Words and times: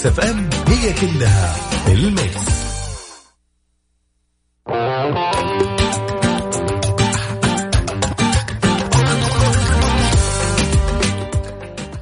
Mix 0.00 0.18
FM 0.18 0.48
هي 0.68 0.92
كلها 0.92 1.56
ال 1.88 2.02
mix. 2.02 2.60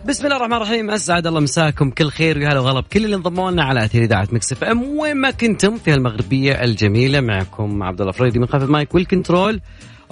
بسم 0.07 0.25
الله 0.25 0.37
الرحمن 0.37 0.57
الرحيم 0.57 0.91
أسعد 0.91 1.27
الله 1.27 1.41
مساكم 1.41 1.91
كل 1.91 2.11
خير 2.11 2.39
ويا 2.39 2.49
هلا 2.49 2.61
وغلا 2.61 2.81
بكل 2.81 3.05
اللي 3.05 3.17
انضموا 3.17 3.51
لنا 3.51 3.65
على 3.65 3.85
أثير 3.85 4.03
إذاعة 4.03 4.29
Mix 4.33 4.53
FM. 4.53 4.98
وين 4.99 5.17
ما 5.17 5.31
كنتم 5.31 5.77
في 5.77 5.95
المغربيه 5.95 6.53
الجميلة 6.65 7.21
معكم 7.21 7.83
عبد 7.83 8.01
الله 8.01 8.12
فريدي 8.12 8.39
من 8.39 8.47
خلف 8.47 8.62
المايك 8.62 8.95
وال 8.95 9.08
control. 9.08 9.61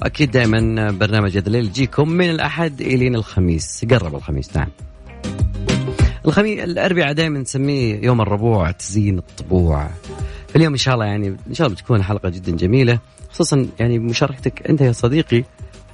وأكيد 0.03 0.31
دائما 0.31 0.91
برنامج 0.91 1.39
هذا 1.39 1.47
الليل 1.47 1.65
يجيكم 1.65 2.09
من 2.09 2.31
الأحد 2.31 2.81
الين 2.81 3.15
الخميس 3.15 3.85
قرب 3.91 4.15
الخميس 4.15 4.57
نعم. 4.57 4.69
الخميس 6.27 6.61
الأربعاء 6.61 7.13
دائما 7.13 7.39
نسميه 7.39 8.05
يوم 8.05 8.21
الربوع 8.21 8.71
تزيين 8.71 9.19
الطبوع. 9.19 9.91
فاليوم 10.49 10.73
إن 10.73 10.79
شاء 10.79 10.95
الله 10.95 11.07
يعني 11.07 11.37
إن 11.49 11.55
شاء 11.55 11.67
الله 11.67 11.79
بتكون 11.79 12.03
حلقة 12.03 12.29
جدا 12.29 12.53
جميلة 12.53 12.99
خصوصا 13.31 13.67
يعني 13.81 13.99
مشاركتك 13.99 14.67
أنت 14.71 14.81
يا 14.81 14.93
صديقي 14.93 15.45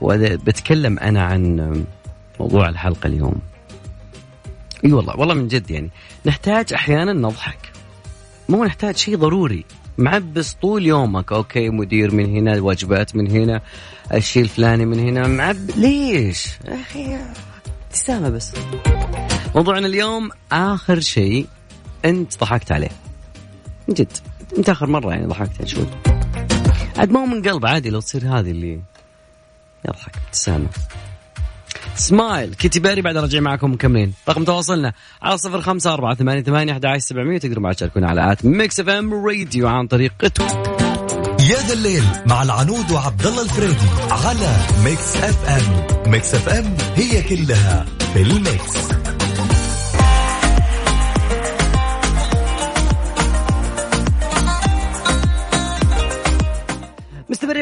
وبتكلم 0.01 0.99
أنا 0.99 1.23
عن 1.23 1.85
موضوع 2.41 2.69
الحلقة 2.69 3.07
اليوم. 3.07 3.35
إي 4.85 4.93
والله 4.93 5.17
والله 5.17 5.35
من 5.35 5.49
جد 5.49 5.71
يعني. 5.71 5.91
نحتاج 6.27 6.73
أحيانا 6.73 7.13
نضحك. 7.13 7.73
مو 8.49 8.65
نحتاج 8.65 8.97
شيء 8.97 9.17
ضروري. 9.17 9.65
معبس 9.99 10.53
طول 10.53 10.87
يومك. 10.87 11.33
أوكي 11.33 11.69
مدير 11.69 12.15
من 12.15 12.37
هنا 12.37 12.61
واجبات 12.61 13.17
من 13.17 13.31
هنا 13.31 13.61
الشيء 14.15 14.43
الفلاني 14.43 14.87
من 14.87 14.99
هنا. 14.99 15.29
معب 15.29 15.71
ليش؟ 15.77 16.49
أخي 16.67 17.19
تستاهل 17.91 18.33
بس. 18.33 18.53
موضوعنا 19.55 19.87
اليوم 19.87 20.31
آخر 20.53 21.01
شيء 21.01 21.47
أنت 22.05 22.39
ضحكت 22.39 22.73
عليه. 22.73 22.91
من 23.89 23.95
جد. 23.95 24.13
أنت 24.59 24.69
آخر 24.69 24.87
مرة 24.87 25.11
يعني 25.11 25.27
ضحكت 25.27 25.67
شوي. 25.67 25.87
عاد 26.97 27.11
ما 27.11 27.21
هو 27.21 27.27
من 27.27 27.43
قلب 27.43 27.67
عادي 27.67 27.91
لو 27.91 28.01
تصير 28.01 28.39
هذه 28.39 28.51
اللي 28.51 28.81
يضحك. 29.89 30.13
تستاهل 30.33 30.67
سمايل. 31.95 32.55
Katy 32.55 32.81
Perry 32.81 33.03
بعد 33.03 33.17
رجع 33.17 33.41
معكم 33.41 33.73
مكملين. 33.73 34.13
رقم 34.29 34.45
تواصلنا 34.45 34.93
على 35.23 35.39
صفر 35.39 35.61
خمسة 35.61 35.95
أربعة 35.95 36.15
ثمانية 36.15 36.43
ثمانية 36.43 36.73
أحد 36.73 36.97
سبعمية 36.97 37.39
تقدروا 37.39 37.63
معنا 37.63 37.75
تشاركونا 37.75 38.09
على 38.09 38.33
at 38.33 38.45
Mix 38.45 38.81
FM 38.81 39.27
Radio 39.27 39.69
عن 39.69 39.87
طريق 39.87 40.13
يا 41.41 41.57
ذا 41.67 41.73
الليل 41.73 42.05
مع 42.27 42.43
العنود 42.43 42.91
وعبد 42.91 43.27
الله 43.27 43.43
الفريدي 43.43 43.87
على 44.11 44.57
Mix 44.85 45.17
FM. 45.17 46.11
Mix 46.11 46.35
FM 46.35 46.77
هي 46.97 47.23
كلها 47.23 47.87
في 48.15 48.23
ال 48.23 48.39
mix. 48.39 49.02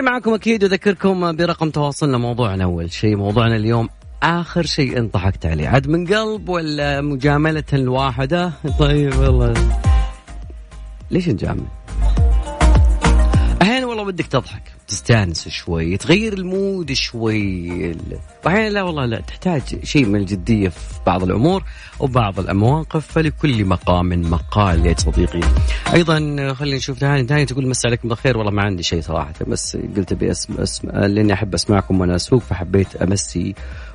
مستمرين 0.01 0.15
معكم 0.15 0.35
أكيد 0.35 0.65
اذكركم 0.65 1.37
برقم 1.37 1.71
تواصلنا 1.71 2.19
موضوعنا 2.19 2.65
أول 2.65 2.93
شيء 2.93 3.17
موضوعنا 3.17 3.57
اليوم 3.57 3.89
آخر 4.23 4.67
شيء 4.67 4.99
انت 4.99 5.15
ضحكت 5.15 5.47
عليه. 5.47 5.69
عاد 5.69 5.89
من 5.89 6.07
قلب 6.07 6.49
ولا 6.49 7.01
مجاملة 7.01 7.65
الواحدة؟ 7.73 8.53
طيب 8.81 9.19
والله. 9.19 9.55
ليش 11.11 11.29
نجامل؟ 11.29 11.65
أحيانا 13.63 13.87
والله 13.87 14.05
بدك 14.05 14.27
تضحك. 14.27 14.63
تستانس 14.91 15.49
شوي 15.49 15.97
تغير 15.97 16.33
المود 16.33 16.93
شوي. 16.93 17.97
واحيانا 18.45 18.69
لا 18.69 18.83
والله 18.83 19.05
لا 19.07 19.21
تحتاج 19.21 19.63
شيء 19.85 20.07
من 20.07 20.21
الجدية 20.21 20.69
في 20.69 21.01
بعض 21.07 21.23
الأمور 21.23 21.65
وبعض 22.01 22.41
المواقف 22.41 23.07
فلكل 23.07 23.65
مقام 23.65 24.31
مقال 24.31 24.87
يا 24.87 24.95
صديقي. 24.99 25.41
أيضا 25.95 26.15
خلينا 26.55 26.77
نشوف 26.77 26.99
تهاني 26.99 27.25
تهاني 27.25 27.47
تقول 27.47 27.69
مسي 27.69 27.89
عليكم 27.89 28.09
بالخير. 28.09 28.39
والله 28.39 28.53
ما 28.53 28.63
عندي 28.63 28.83
شيء 28.83 29.01
صراحة 29.01 29.35
بس 29.47 29.77
قلت 29.97 30.13
أبي 30.13 30.31
اسم 30.31 30.55
اسم 30.55 30.89
لأني 30.89 31.33
أحب 31.33 31.55
أسمعكم 31.55 32.01
وأنا 32.01 32.17
أسوق 32.17 32.43
فحبيت 32.43 32.97
أمسي 32.97 33.55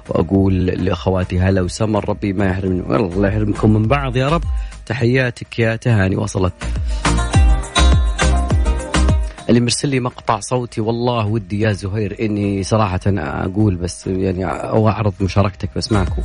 وأقول 0.10 0.66
لأخواتي 0.66 1.40
هلا 1.40 1.62
وسمر 1.62 2.10
ربي 2.10 2.34
ما 2.34 2.46
يحرمني 2.46 2.96
الله 2.96 3.28
يحرمكم 3.28 3.74
من 3.74 3.84
بعض 3.88 4.18
يا 4.18 4.30
رب. 4.30 4.44
تحياتك 4.86 5.60
يا 5.60 5.76
تهاني 5.76 6.16
وصلت. 6.16 6.54
اللي 9.56 9.66
مرسل 9.66 9.90
لي 9.90 10.00
مقطع 10.00 10.40
صوتي 10.40 10.82
والله 10.82 11.26
ودي 11.26 11.60
يا 11.60 11.72
زهير 11.72 12.18
إني 12.20 12.64
صراحة 12.64 13.00
أقول 13.08 13.76
بس 13.76 14.08
يعني 14.08 14.46
أو 14.46 14.90
أعرض 14.90 15.14
مشاركتك 15.22 15.70
بس 15.76 15.92
معكم. 15.92 16.22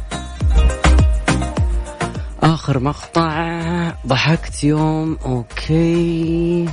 آخر 2.42 2.78
مقطع 2.78 3.92
ضحكت 4.06 4.64
يوم 4.64 5.18
أوكي. 5.24 6.68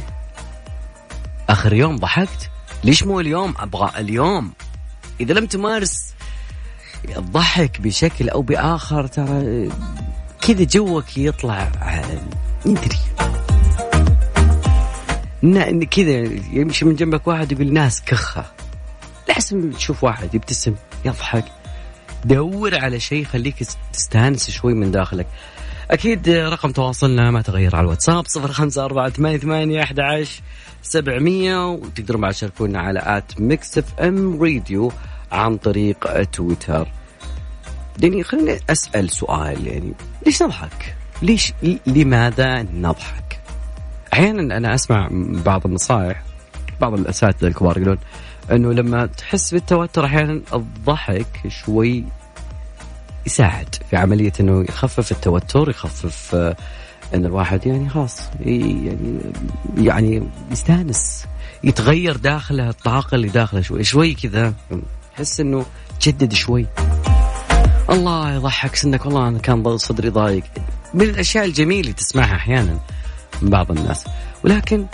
آخر 1.50 1.74
يوم 1.74 1.96
ضحكت؟ 1.96 2.50
ليش 2.84 3.04
مو 3.04 3.20
اليوم؟ 3.20 3.54
أبغى 3.60 3.92
اليوم. 4.00 4.52
إذا 5.20 5.34
لم 5.34 5.46
تمارس 5.46 6.14
الضحك 7.18 7.82
بشكل 7.82 8.30
أو 8.30 8.42
بآخر 8.42 9.08
ترى 9.08 9.70
كذا 10.42 10.64
joke 10.64 11.18
يطلع 11.18 11.72
ندري 12.66 13.00
كذا 15.92 16.18
يمشي 16.52 16.86
من 16.86 16.96
جنبك 16.96 17.28
واحد 17.28 17.52
يقول 17.52 17.74
ناس 17.74 18.02
كخة 18.02 18.46
لازم 19.30 19.72
تشوف 19.72 20.04
واحد 20.04 20.36
يبتسم 20.36 20.76
يضحك 21.06 21.46
دور 22.26 22.76
على 22.76 23.00
شيء 23.00 23.22
يخليك 23.22 23.56
تستانس 23.94 24.50
شوي 24.50 24.74
من 24.74 24.92
داخلك 24.92 25.28
أكيد 25.92 26.30
رقم 26.30 26.72
تواصلنا 26.72 27.32
ما 27.32 27.42
تغير 27.42 27.76
على 27.76 27.84
الواتساب 27.84 28.28
صفر 28.28 28.52
خمسة 28.52 28.86
أربعة 28.86 29.10
ثمانية 29.10 29.38
ثمانية 29.38 29.84
أحد 29.84 30.00
عشر 30.00 30.42
سبعمية 30.82 31.70
وتقدروا 31.70 32.22
بعد 32.22 32.34
تشاركونا 32.34 32.80
على 32.80 33.02
at 33.04 33.42
Mix 33.42 33.78
FM 33.78 34.44
Radio 34.44 34.92
عن 35.32 35.58
طريق 35.58 36.24
تويتر 36.24 36.88
يعني 38.04 38.24
خليني 38.24 38.60
أسأل 38.70 39.10
سؤال 39.10 39.68
يعني 39.68 39.94
ليش 40.26 40.44
نضحك؟ 40.44 40.96
ليش 41.22 41.54
لماذا 41.88 42.62
نضحك؟ 42.62 43.40
أحيانا 44.14 44.58
أنا 44.58 44.76
أسمع 44.76 45.08
بعض 45.46 45.66
النصائح 45.66 46.24
بعض 46.82 46.94
الأساتذة 46.94 47.48
الكبار 47.48 47.78
يقولون 47.78 47.98
أنه 48.52 48.74
لما 48.74 49.06
تحس 49.06 49.54
بالتوتر 49.54 50.06
أحيانا 50.06 50.42
الضحك 50.54 51.48
شوي 51.48 52.04
يساعد 53.26 53.76
في 53.90 53.98
عملية 53.98 54.34
أنه 54.40 54.66
يخفف 54.70 55.12
التوتر 55.12 55.70
يخفف 55.70 56.36
آه، 56.36 56.56
أن 57.14 57.26
الواحد 57.26 57.68
يعني 57.68 57.90
خلاص 57.90 58.20
يعني 58.40 59.20
يعني 59.78 60.24
يستانس 60.52 61.26
يتغير 61.64 62.18
داخله 62.18 62.70
الطاقة 62.70 63.16
اللي 63.16 63.28
داخله 63.28 63.62
شوي 63.62 63.84
شوي 63.84 64.14
كذا 64.14 64.54
يحس 65.16 65.40
أنه 65.40 65.66
تجدد 66.00 66.34
شوي. 66.34 66.66
الله 67.90 68.34
يضحك 68.34 68.76
سنك 68.76 69.06
والله 69.06 69.28
أنا 69.28 69.40
كان 69.40 69.78
صدري 69.78 70.10
ضايق. 70.10 70.44
من 70.94 71.02
الأشياء 71.02 71.46
الجميلة 71.46 71.92
تسمعها 71.92 72.36
أحيانا 72.36 72.80
من 73.42 73.50
بعض 73.50 73.72
الناس. 73.72 74.06
ولكن 74.44 74.86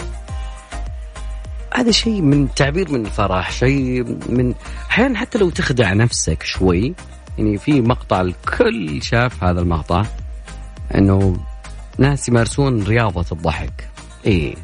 هذا 1.75 1.91
شيء 1.91 2.21
من 2.21 2.53
تعبير 2.53 2.91
من 2.91 3.05
الفرح 3.05 3.51
شيء 3.51 4.03
من 4.29 4.53
أحيانا 4.89 5.19
حتى 5.19 5.37
لو 5.37 5.49
تخدع 5.49 5.93
نفسك 5.93 6.43
شوي 6.43 6.93
يعني 7.37 7.57
في 7.57 7.81
مقطع 7.81 8.21
الكل 8.21 9.03
شاف 9.03 9.43
هذا 9.43 9.61
المقطع 9.61 10.03
إنه 10.95 11.37
ناس 11.97 12.29
يمارسون 12.29 12.83
رياضة 12.83 13.25
الضحك. 13.31 13.89
إيه 14.25 14.55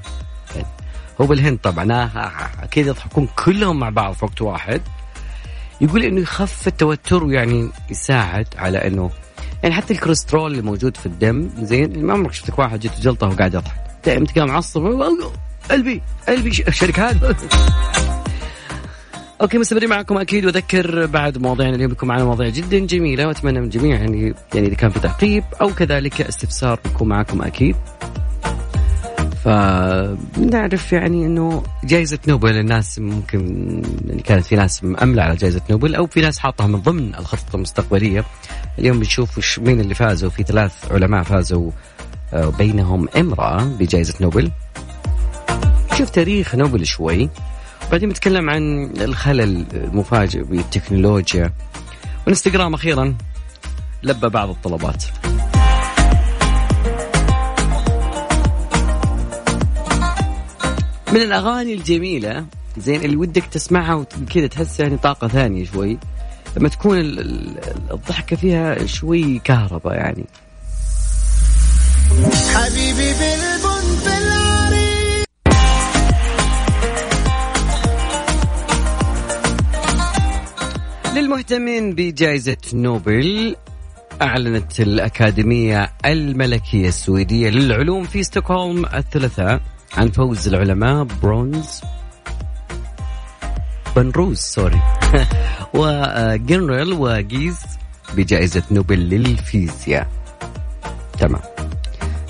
هو 1.21 1.25
بالهند 1.25 1.57
طبعا 1.57 1.91
آه، 1.91 1.95
آه، 1.95 2.19
آه، 2.19 2.63
أكيد 2.63 2.87
يضحكون 2.87 3.27
كلهم 3.45 3.79
مع 3.79 3.89
بعض 3.89 4.13
في 4.13 4.25
وقت 4.25 4.41
واحد. 4.41 4.81
يقول 5.81 6.03
إنه 6.03 6.21
يخف 6.21 6.67
التوتر 6.67 7.23
ويعني 7.23 7.69
يساعد 7.89 8.47
على 8.57 8.87
إنه 8.87 9.11
يعني 9.63 9.75
حتى 9.75 9.93
الكوليسترول 9.93 10.51
اللي 10.51 10.61
موجود 10.61 10.97
في 10.97 11.05
الدم 11.05 11.49
زين 11.61 12.05
ما 12.05 12.13
عمرك 12.13 12.33
شفتك 12.33 12.59
واحد 12.59 12.79
جت 12.79 13.01
جلطه 13.01 13.27
وقاعد 13.27 13.53
يضحك. 13.53 13.89
دائما 14.05 14.25
تلقاه 14.25 14.45
معصب 14.45 15.01
قلبي 15.69 16.01
قلبي 16.27 16.51
شركات 16.51 17.15
okay 19.41 19.57
مستمرين 19.57 19.89
معكم 19.89 20.17
أكيد 20.17 20.45
وأذكر 20.45 21.05
بعد 21.05 21.37
مواضيعنا 21.37 21.75
اليوم 21.75 21.89
بيكون 21.89 22.09
معنا 22.09 22.23
مواضيع 22.23 22.49
جدا 22.49 22.79
جميلة 22.79 23.27
وأتمنى 23.27 23.59
من 23.59 23.65
الجميع 23.65 23.95
يعني 23.95 24.33
يعني 24.53 24.67
إذا 24.67 24.75
كان 24.75 24.89
في 24.89 24.99
تعقيب 24.99 25.43
أو 25.61 25.73
كذلك 25.73 26.21
استفسار 26.21 26.79
بيكون 26.85 27.07
معكم 27.07 27.41
أكيد. 27.41 27.75
فنعرف 29.45 30.93
يعني 30.93 31.25
إنه 31.25 31.63
جائزة 31.83 32.19
نوبل 32.27 32.57
الناس 32.57 32.99
ممكن 32.99 33.41
يعني 34.07 34.21
كانت 34.21 34.45
في 34.45 34.55
ناس 34.55 34.83
مأملة 34.83 35.23
على 35.23 35.35
جائزة 35.35 35.61
نوبل 35.69 35.95
أو 35.95 36.07
في 36.07 36.21
ناس 36.21 36.39
حاطها 36.39 36.67
من 36.67 36.79
ضمن 36.79 37.15
الخطط 37.15 37.55
المستقبلية. 37.55 38.25
اليوم 38.79 38.99
بنشوف 38.99 39.59
مين 39.59 39.79
اللي 39.79 39.95
فازوا. 39.95 40.29
في 40.29 40.43
ثلاث 40.43 40.91
علماء 40.91 41.23
فازوا 41.23 41.71
آه، 42.33 42.49
بينهم 42.49 43.07
امرأة 43.17 43.63
بجائزة 43.63 44.13
نوبل. 44.21 44.51
شوف 45.97 46.09
تاريخ 46.09 46.55
نوبل 46.55 46.85
شوي. 46.85 47.29
بعدين 47.91 48.09
بنتكلم 48.09 48.49
عن 48.49 48.93
الخلل 49.01 49.65
المفاجئ 49.73 50.43
بالتكنولوجيا. 50.43 51.53
انستغرام 52.27 52.73
أخيرا 52.73 53.15
لبى 54.03 54.29
بعض 54.29 54.49
الطلبات. 54.49 55.03
من 61.13 61.21
الأغاني 61.21 61.73
الجميلة 61.73 62.45
زين 62.77 63.03
اللي 63.03 63.15
ودك 63.15 63.43
تسمعها 63.45 63.93
وكذا 63.93 64.47
تحس 64.47 64.79
يعني 64.79 64.97
طاقة 64.97 65.27
ثانية 65.27 65.65
شوي. 65.65 65.97
لما 66.57 66.69
تكون 66.69 66.99
الضحكة 67.91 68.35
فيها 68.35 68.85
شوي 68.85 69.39
كهرباء 69.39 69.93
يعني. 69.93 70.25
حبيبي 72.53 73.13
العريق 74.07 75.25
للمهتمين 81.15 81.95
بجائزة 81.95 82.57
نوبل 82.73 83.55
أعلنت 84.21 84.79
الأكاديمية 84.79 85.91
الملكية 86.05 86.87
السويدية 86.87 87.49
للعلوم 87.49 88.03
في 88.03 88.23
ستوكهولم 88.23 88.85
الثلاثاء 88.85 89.61
عن 89.97 90.11
فوز 90.11 90.47
العلماء 90.47 91.03
برونز 91.03 91.81
بنروز 93.99 94.37
sorry 94.37 94.81
وجنرال 95.73 96.93
وجيز 96.93 97.57
بجائزة 98.13 98.63
نوبل 98.71 98.99
للفيزياء. 98.99 100.07
تمام. 101.19 101.41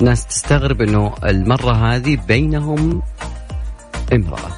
ناس 0.02 0.26
تستغرب 0.26 0.82
إنه 0.82 1.16
المرة 1.24 1.72
هذه 1.72 2.18
بينهم 2.28 3.02
امرأة. 4.14 4.52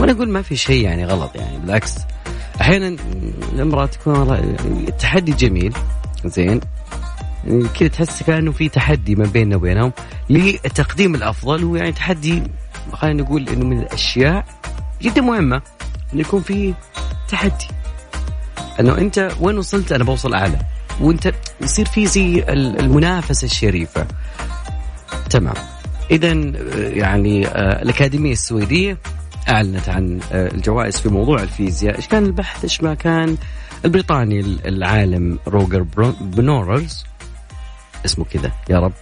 وأنا 0.00 0.12
أقول 0.12 0.28
ما 0.28 0.42
في 0.42 0.56
شيء 0.56 0.84
يعني 0.84 1.04
غلط 1.06 1.36
يعني 1.36 1.58
بالعكس. 1.58 1.94
أحيانا 2.60 2.96
الامرأة 3.52 3.86
تكون 3.86 4.56
تحدي 4.98 5.32
جميل 5.32 5.74
زين. 6.24 6.60
يعني 7.46 7.68
كذا 7.68 7.88
تحس 7.88 8.22
كأنه 8.22 8.52
في 8.52 8.68
تحدي 8.68 9.14
ما 9.14 9.24
بيننا 9.24 9.56
وبينهم. 9.56 9.92
لتقديم 10.30 11.14
الأفضل 11.14 11.64
ويعني 11.64 11.92
تحدي 11.92 12.42
خلينا 12.92 13.22
نقول 13.22 13.48
إنه 13.48 13.64
من 13.64 13.78
الأشياء 13.78 14.44
جدا 15.02 15.20
مهمة. 15.20 15.62
انه 16.12 16.20
يكون 16.20 16.42
في 16.42 16.74
تحدي. 17.28 17.68
أنه 18.80 18.98
أنت 18.98 19.32
وين 19.40 19.58
وصلت؟ 19.58 19.92
أنا 19.92 20.04
بوصل 20.04 20.34
أعلى. 20.34 20.58
وأنت 21.00 21.34
يصير 21.60 21.86
في 21.86 22.06
زي 22.06 22.44
المنافسة 22.48 23.44
الشريفة. 23.44 24.06
تمام. 25.30 25.54
اذا 26.10 26.32
يعني 26.76 27.46
آه، 27.46 27.82
الأكاديمية 27.82 28.32
السويدية 28.32 28.98
أعلنت 29.48 29.88
عن 29.88 30.20
آه، 30.32 30.54
الجوائز 30.54 30.96
في 30.96 31.08
موضوع 31.08 31.42
الفيزياء. 31.42 31.96
إيش 31.96 32.06
كان 32.06 32.24
البحث؟ 32.24 32.64
إيش 32.64 32.82
ما 32.82 32.94
كان؟ 32.94 33.36
البريطاني 33.84 34.40
العالم 34.40 35.38
روجر 35.46 35.82
بنوررز 36.20 37.04
اسمه 38.04 38.24
كذا 38.24 38.52
يا 38.70 38.78
رب 38.78 38.92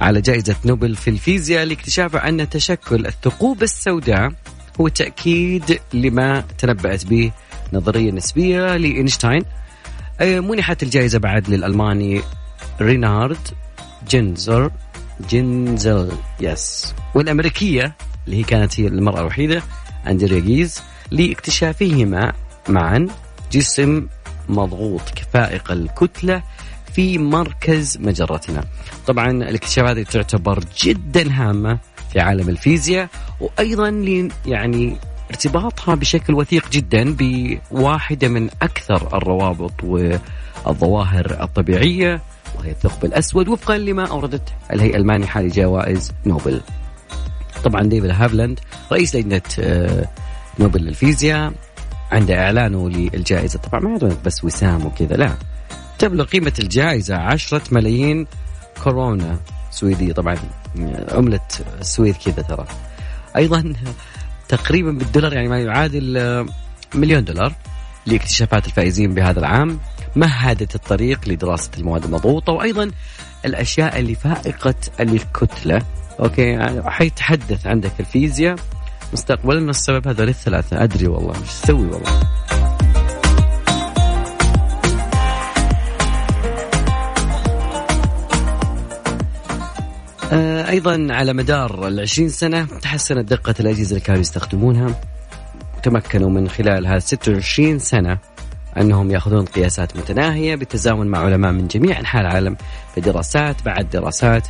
على 0.00 0.20
جائزة 0.20 0.56
نوبل 0.64 0.96
في 0.96 1.10
الفيزياء 1.10 1.64
لاكتشافه 1.64 2.18
أن 2.18 2.48
تشكل 2.48 3.06
الثقوب 3.06 3.62
السوداء 3.62 4.32
هو 4.80 4.88
تأكيد 4.88 5.80
لما 5.92 6.44
تنبأت 6.58 7.06
به 7.06 7.32
نظرية 7.72 8.10
نسبية 8.10 8.76
لإينشتاين. 8.76 9.44
منحت 10.20 10.82
الجائزة 10.82 11.18
بعد 11.18 11.48
للألماني 11.48 12.20
رينارد 12.80 13.38
جينزر 14.08 14.70
جينزل 15.28 16.12
yes. 16.40 16.94
والأمريكية 17.14 17.92
اللي 18.26 18.36
هي 18.38 18.42
كانت 18.42 18.80
هي 18.80 18.86
المرأة 18.86 19.20
الوحيدة 19.20 19.62
أندريا 20.06 20.40
جيز 20.40 20.82
لاكتشافهما 21.10 22.32
معا. 22.68 23.08
جسم 23.52 24.06
مضغوط 24.48 25.10
كفائق 25.16 25.72
الكتلة 25.72 26.42
في 26.94 27.18
مركز 27.18 27.98
مجرتنا. 27.98 28.64
طبعا 29.06 29.30
الاكتشافات 29.30 29.96
هذه 29.96 30.02
تعتبر 30.02 30.64
جدا 30.82 31.32
هامة 31.32 31.78
في 32.14 32.20
عالم 32.20 32.48
الفيزياء 32.48 33.08
وأيضا 33.40 33.88
يعني 34.46 34.96
ارتباطها 35.30 35.94
بشكل 35.94 36.34
وثيق 36.34 36.70
جدا 36.70 37.16
بواحدة 37.18 38.28
من 38.28 38.50
أكثر 38.62 39.16
الروابط 39.16 39.72
والظواهر 39.84 41.42
الطبيعية 41.42 42.20
وهي 42.58 42.70
الثقب 42.70 43.04
الأسود 43.04 43.48
وفقا 43.48 43.78
لما 43.78 44.06
أوردت 44.06 44.52
الهيئة 44.72 44.96
المانحة 44.96 45.42
لجوائز 45.42 46.12
نوبل. 46.26 46.60
طبعا 47.64 47.82
ديفيد 47.82 48.10
هافلاند 48.10 48.60
رئيس 48.92 49.16
لجنة 49.16 49.42
آه، 49.60 50.08
نوبل 50.60 50.80
للفيزياء 50.80 51.52
عند 52.12 52.30
إعلانه 52.30 52.90
للجائزة. 52.90 53.58
طبعا 53.58 53.80
ما 53.80 53.90
يعطونك 53.90 54.18
بس 54.24 54.44
وسام 54.44 54.86
وكذا 54.86 55.16
لا. 55.16 55.34
تبلغ 55.98 56.24
قيمة 56.24 56.52
الجائزة 56.58 57.16
عشرة 57.16 57.62
ملايين 57.70 58.26
كورونا 58.84 59.38
سويدية. 59.70 60.12
طبعا 60.12 60.36
عملة 61.12 61.40
السويد 61.80 62.14
كذا 62.16 62.42
ترى. 62.42 62.66
أيضا 63.36 63.72
تقريبا 64.48 64.90
بالدولار 64.90 65.32
يعني 65.32 65.48
ما 65.48 65.60
يعادل 65.60 66.16
آه، 66.16 66.46
مليون 66.94 67.24
دولار 67.24 67.54
لاكتشافات 68.06 68.66
الفائزين 68.66 69.14
بهذا 69.14 69.38
العام. 69.38 69.78
مهدت 70.16 70.74
الطريق 70.74 71.28
لدراسة 71.28 71.70
المواد 71.78 72.04
المضغوطة 72.04 72.52
وأيضا 72.52 72.90
الأشياء 73.44 73.98
اللي 73.98 74.14
فائقة 74.14 74.74
الكتلة. 75.00 75.82
أوكي 76.20 76.42
يعني 76.42 76.90
حيتحدث 76.90 77.66
عندك 77.66 77.92
الفيزياء 78.00 78.56
مستقبلا 79.12 79.70
السبب 79.70 80.08
هذول 80.08 80.28
الثلاثة. 80.28 80.84
أدري 80.84 81.06
والله 81.06 81.32
مش 81.32 81.48
تسوي 81.48 81.86
والله. 81.86 82.20
آه، 90.34 90.68
أيضا 90.70 91.06
على 91.10 91.32
مدار 91.32 91.88
العشرين 91.88 92.28
سنة 92.28 92.64
تحسنت 92.64 93.30
دقة 93.30 93.54
الأجهزة 93.60 93.90
اللي 93.90 94.00
كانوا 94.00 94.20
يستخدمونها 94.20 95.00
وتمكنوا 95.78 96.30
من 96.30 96.48
خلال 96.48 96.86
هذه 96.86 96.98
26 96.98 97.78
سنة 97.78 98.18
أنهم 98.80 99.10
يأخذون 99.10 99.44
قياسات 99.44 99.96
متناهية 99.96 100.54
بالتزامن 100.54 101.06
مع 101.06 101.18
علماء 101.18 101.52
من 101.52 101.66
جميع 101.66 102.00
أنحاء 102.00 102.22
العالم 102.22 102.56
في 102.94 103.00
دراسات 103.00 103.62
بعد 103.64 103.90
دراسات 103.90 104.48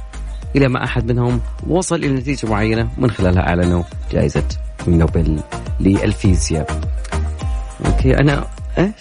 إلى 0.56 0.68
ما 0.68 0.84
أحد 0.84 1.12
منهم 1.12 1.40
وصل 1.66 1.96
إلى 1.96 2.08
نتيجة 2.12 2.46
معينة 2.46 2.88
من 2.98 3.10
خلالها 3.10 3.42
أعلنوا 3.42 3.82
جائزة 4.12 4.44
نوبل 4.88 5.40
للفيزياء 5.80 6.80
okay 7.86 8.16
أنا 8.20 8.46
إيش؟ 8.78 8.92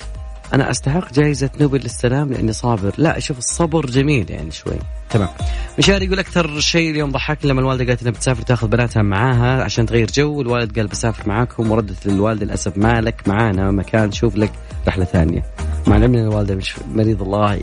أنا 0.54 0.72
أستحق 0.72 1.14
جائزة 1.14 1.50
نوبل 1.62 1.80
للسلام 1.80 2.34
لأني 2.34 2.54
صابر. 2.54 2.94
لا 2.98 3.18
أشوف 3.18 3.38
الصبر 3.38 3.86
جميل 3.86 4.32
يعني 4.32 4.52
شوي. 4.52 4.74
تمام. 5.10 5.30
مشاري 5.78 6.06
يقول 6.06 6.20
أكثر 6.20 6.60
شيء 6.60 6.92
اليوم 6.92 7.12
ضحكني 7.12 7.52
لما 7.52 7.62
الوالدة 7.62 7.86
قالت 7.86 8.02
انها 8.02 8.12
بتسافر 8.12 8.42
تاخذ 8.42 8.68
بناتها 8.68 9.04
معاها 9.04 9.64
عشان 9.64 9.86
تغير 9.86 10.12
جو. 10.14 10.38
والوالد 10.38 10.80
قال 10.80 10.88
بسافر 10.88 11.30
معاكم 11.30 11.72
وردت 11.72 12.08
للوالده 12.08 12.46
للأسف 12.46 12.78
مالك 12.78 13.28
معانا 13.28 13.72
مكان 13.72 14.12
شوف 14.12 14.36
لك 14.36 14.52
رحلة 14.88 15.06
ثانية. 15.06 15.44
مع 15.88 15.98
العلم 15.98 16.16
إن 16.16 16.24
الوالدة 16.24 16.56
مش 16.56 16.76
مريض 16.94 17.22
الله. 17.22 17.60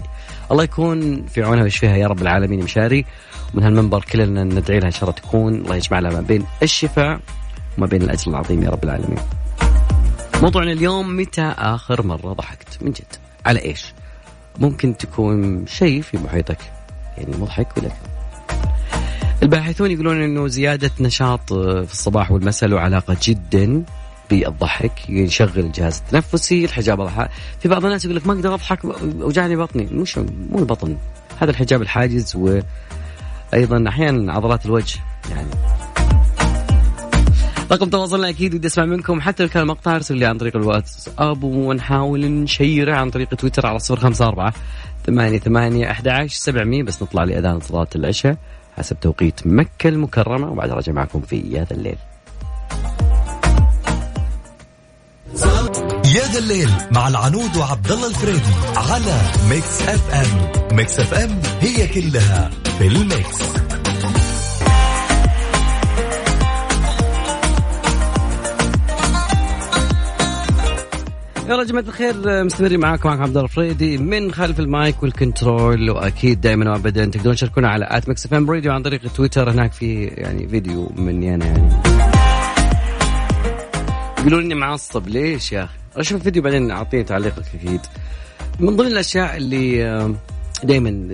الله 0.50 0.64
يكون 0.64 1.26
في 1.26 1.42
عونها 1.42 1.62
ويشفيها 1.62 1.96
يا 1.96 2.06
رب 2.06 2.22
العالمين 2.22 2.64
مشاري. 2.64 3.04
ومن 3.54 3.64
هالمنبر 3.64 4.04
كلنا 4.12 4.44
ندعي 4.44 4.78
لها 4.78 4.86
إن 4.86 4.92
شاء 4.92 5.02
الله 5.02 5.14
تكون. 5.14 5.54
الله 5.54 5.76
يجمع 5.76 5.98
لها 5.98 6.10
ما 6.10 6.20
بين 6.20 6.44
الشفاء 6.62 7.20
وما 7.78 7.86
بين 7.86 8.02
الأجر 8.02 8.30
العظيم 8.30 8.62
يا 8.62 8.70
رب 8.70 8.84
العالمين. 8.84 9.18
موضوعنا 10.42 10.72
اليوم 10.72 11.16
متى 11.16 11.54
آخر 11.58 12.06
مرة 12.06 12.32
ضحكت؟ 12.32 12.82
من 12.82 12.90
جد. 12.90 13.16
على 13.46 13.64
إيش؟ 13.64 13.94
ممكن 14.58 14.96
تكون 14.96 15.66
شيء 15.66 16.02
في 16.02 16.18
محيطك. 16.18 16.58
يعني 17.18 17.36
مضحك 17.36 17.76
ولا 17.76 17.90
الباحثون 19.42 19.90
يقولون 19.90 20.22
إنه 20.22 20.48
زيادة 20.48 20.90
نشاط 21.00 21.52
في 21.52 21.92
الصباح 21.92 22.32
والمساء 22.32 22.68
له 22.68 22.80
علاقة 22.80 23.16
جدا 23.22 23.84
بالضحك 24.30 25.10
يشغل 25.10 25.58
الجهاز 25.58 26.02
التنفسي 26.06 26.64
الحجاب 26.64 27.28
في 27.60 27.68
بعض 27.68 27.84
الناس 27.84 28.04
يقول 28.04 28.16
لك 28.16 28.26
ما 28.26 28.32
أقدر 28.32 28.54
أضحك 28.54 28.78
وجعني 29.18 29.56
بطني. 29.56 29.84
مش 29.84 30.18
مو 30.18 30.58
البطن. 30.58 30.96
هذا 31.40 31.50
الحجاب 31.50 31.82
الحاجز 31.82 32.36
وأيضا 32.36 33.88
أحيانا 33.88 34.32
عضلات 34.32 34.66
الوجه 34.66 35.00
يعني. 35.30 35.50
رقم 37.72 37.88
تواصلنا 37.88 38.28
أكيد 38.28 38.54
ودي 38.54 38.66
أسمع 38.66 38.84
منكم 38.84 39.20
حتى 39.20 39.42
لو 39.42 39.48
كان 39.48 39.66
مقطع 39.66 39.96
أرسل 39.96 40.16
لي 40.16 40.26
عن 40.26 40.38
طريق 40.38 40.56
الواتساب 40.56 41.44
ونحاول 41.44 42.26
نشيره 42.26 42.94
عن 42.94 43.10
طريق 43.10 43.28
تويتر 43.34 43.66
على 43.66 43.78
صفر 43.78 44.00
خمسة 44.00 44.26
أربعة 44.26 44.54
ثمانية 45.06 45.38
ثمانية 45.38 45.90
أحد 45.90 46.08
عشر 46.08 46.34
سبعمية. 46.36 46.82
بس 46.82 47.02
نطلع 47.02 47.24
لأذان 47.24 47.60
صلاة 47.60 47.88
العشاء 47.96 48.36
حسب 48.76 49.00
توقيت 49.00 49.46
مكة 49.46 49.88
المكرمة 49.88 50.50
وبعد 50.50 50.70
راجع 50.70 50.92
معكم 50.92 51.20
في 51.20 51.58
هذا 51.58 51.72
الليل. 51.72 51.96
يا 56.14 56.26
ذا 56.32 56.38
الليل 56.38 56.70
مع 56.90 57.08
العنود 57.08 57.56
وعبد 57.56 57.92
الله 57.92 58.08
الفريدي 58.08 58.54
على 58.76 59.20
Mix 59.50 59.82
FM. 59.82 60.76
Mix 60.76 61.00
FM 61.00 61.40
هي 61.60 61.86
كلها 61.86 62.50
في 62.78 62.86
ال 62.86 63.03
mix. 63.03 63.69
يلا 71.50 71.64
جماعة 71.64 71.84
الخير 71.84 72.44
مستمرين 72.44 72.80
معاكم 72.80 73.08
معكم 73.08 73.22
عبد 73.22 73.30
الله 73.30 73.44
الفريدي 73.44 73.98
من 73.98 74.32
خلف 74.32 74.60
ال 74.60 74.71
mic 74.71 75.02
وال 75.02 75.22
control 75.22 75.90
وأكيد 75.90 76.40
دائما 76.40 76.72
وابدا 76.72 77.04
تقدرون 77.04 77.34
تشاركونا 77.34 77.68
على 77.68 77.86
at 77.90 78.08
Mix 78.08 78.26
FM 78.26 78.50
Radio 78.50 78.72
عن 78.72 78.82
طريق 78.82 79.12
تويتر 79.12 79.50
هناك 79.50 79.72
في 79.72 80.04
يعني 80.04 80.48
فيديو 80.48 80.92
مني 80.96 81.34
أنا 81.34 81.46
يعني 81.46 81.72
يقولون 84.18 84.44
اني 84.44 84.54
معصب 84.54 85.08
ليش 85.08 85.52
يا 85.52 85.64
أخي؟ 85.64 85.74
أشوف 85.96 86.18
الفيديو 86.18 86.42
بعدين 86.42 86.70
أعطيني 86.70 87.04
تعليقك 87.04 87.44
أكيد. 87.54 87.80
من 88.60 88.76
ضمن 88.76 88.86
الأشياء 88.86 89.36
اللي 89.36 89.84
دائما 90.64 91.08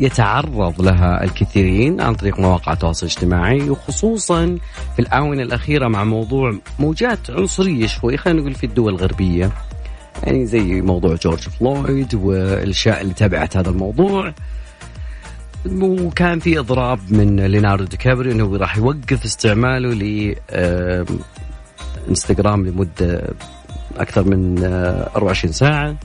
يتعرض 0.00 0.82
لها 0.82 1.24
الكثيرين 1.24 2.00
عن 2.00 2.14
طريق 2.14 2.40
مواقع 2.40 2.72
التواصل 2.72 3.06
الاجتماعي 3.06 3.70
وخصوصا 3.70 4.58
في 4.96 4.98
الآونة 5.02 5.42
الأخيرة 5.42 5.88
مع 5.88 6.04
موضوع 6.04 6.54
موجات 6.78 7.30
عنصرية 7.30 7.86
شوي 7.86 8.16
خلينا 8.16 8.40
نقول 8.40 8.54
في 8.54 8.66
الدول 8.66 8.94
الغربية. 8.94 9.50
يعني 10.24 10.46
زي 10.46 10.80
موضوع 10.80 11.14
جورج 11.14 11.38
فلويد 11.38 12.14
والأشياء 12.14 13.00
اللي 13.00 13.14
تبعت 13.14 13.56
هذا 13.56 13.70
الموضوع. 13.70 14.34
وكان 15.80 16.38
في 16.38 16.58
إضراب 16.58 16.98
من 17.10 17.40
ليناردو 17.46 17.84
دي 17.84 17.96
كابريو 17.96 18.32
إنه 18.32 18.56
راح 18.56 18.76
يوقف 18.76 19.24
استعماله 19.24 19.88
ل 19.94 20.34
إنستغرام 22.08 22.66
لمدة 22.66 23.22
أكثر 23.96 24.24
من 24.24 24.64
24 24.64 25.52
ساعة. 25.52 25.96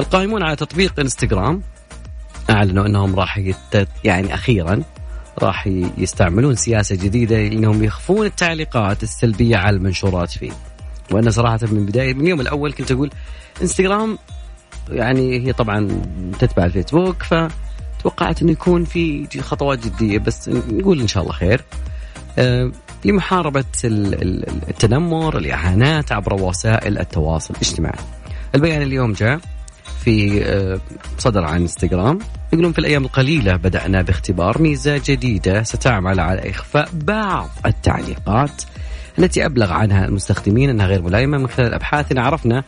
القائمون 0.00 0.42
على 0.42 0.56
تطبيق 0.56 1.00
إنستغرام 1.00 1.62
أعلنوا 2.50 2.86
إنهم 2.86 3.14
راح 3.14 3.38
يتت 3.38 3.88
يعني 4.04 4.34
أخيرا 4.34 4.82
راح 5.38 5.66
يستعملون 5.98 6.54
سياسة 6.54 6.94
جديدة 6.96 7.46
إنهم 7.46 7.84
يخفون 7.84 8.26
التعليقات 8.26 9.02
السلبية 9.02 9.56
على 9.56 9.76
المنشورات 9.76 10.30
فيه. 10.30 10.52
وأنا 11.12 11.30
صراحة 11.30 11.58
من 11.62 11.86
بدايه 11.86 12.14
من 12.14 12.20
اليوم 12.20 12.40
الأول 12.40 12.72
كنت 12.72 12.92
أقول 12.92 13.10
إنستغرام 13.62 14.18
يعني 14.90 15.46
هي 15.46 15.52
طبعا 15.52 16.02
تتبع 16.38 16.64
الفيسبوك 16.64 17.22
فتوقعت 17.22 18.42
إنه 18.42 18.52
يكون 18.52 18.84
في 18.84 19.40
خطوات 19.40 19.86
جدية 19.86 20.18
بس 20.18 20.48
نقول 20.48 21.00
إن 21.00 21.08
شاء 21.08 21.22
الله 21.22 21.32
خير. 21.32 21.64
أه 22.38 22.72
لمحاربة 23.04 23.64
التنمر، 23.84 25.38
الاهانات 25.38 26.12
عبر 26.12 26.34
وسائل 26.34 26.98
التواصل 26.98 27.54
الاجتماعي. 27.54 27.98
البيان 28.54 28.82
اليوم 28.82 29.12
جاء 29.12 29.40
في 30.04 30.44
آه، 30.44 30.80
صدر 31.18 31.44
عن 31.44 31.60
انستغرام. 31.60 32.18
يقولون 32.52 32.72
في 32.72 32.78
الأيام 32.78 33.04
القليلة 33.04 33.56
بدأنا 33.56 34.02
باختبار 34.02 34.62
ميزة 34.62 35.00
جديدة 35.04 35.62
ستعمل 35.62 36.20
على 36.20 36.50
إخفاء 36.50 36.88
بعض 36.92 37.48
التعليقات 37.66 38.62
التي 39.18 39.46
أبلغ 39.46 39.72
عنها 39.72 40.04
المستخدمين 40.04 40.70
أنها 40.70 40.86
غير 40.86 41.02
ملائمة. 41.02 41.38
من 41.38 41.48
خلال 41.48 41.74
أبحاثنا 41.74 42.22
عرفنا 42.22 42.64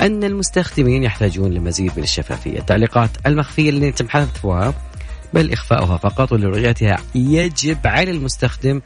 أن 0.00 0.24
المستخدمين 0.24 1.02
يحتاجون 1.02 1.50
لمزيد 1.50 1.92
من 1.96 2.02
الشفافية، 2.02 2.58
التعليقات 2.58 3.10
المخفية 3.26 3.70
اللي 3.70 3.86
يتم 3.86 4.08
حذفها 4.08 4.74
بل 5.34 5.52
إخفاؤها 5.52 5.96
فقط 5.96 6.32
ولرؤيتها 6.32 6.98
يجب 7.14 7.86
على 7.86 8.10
المستخدم 8.10 8.80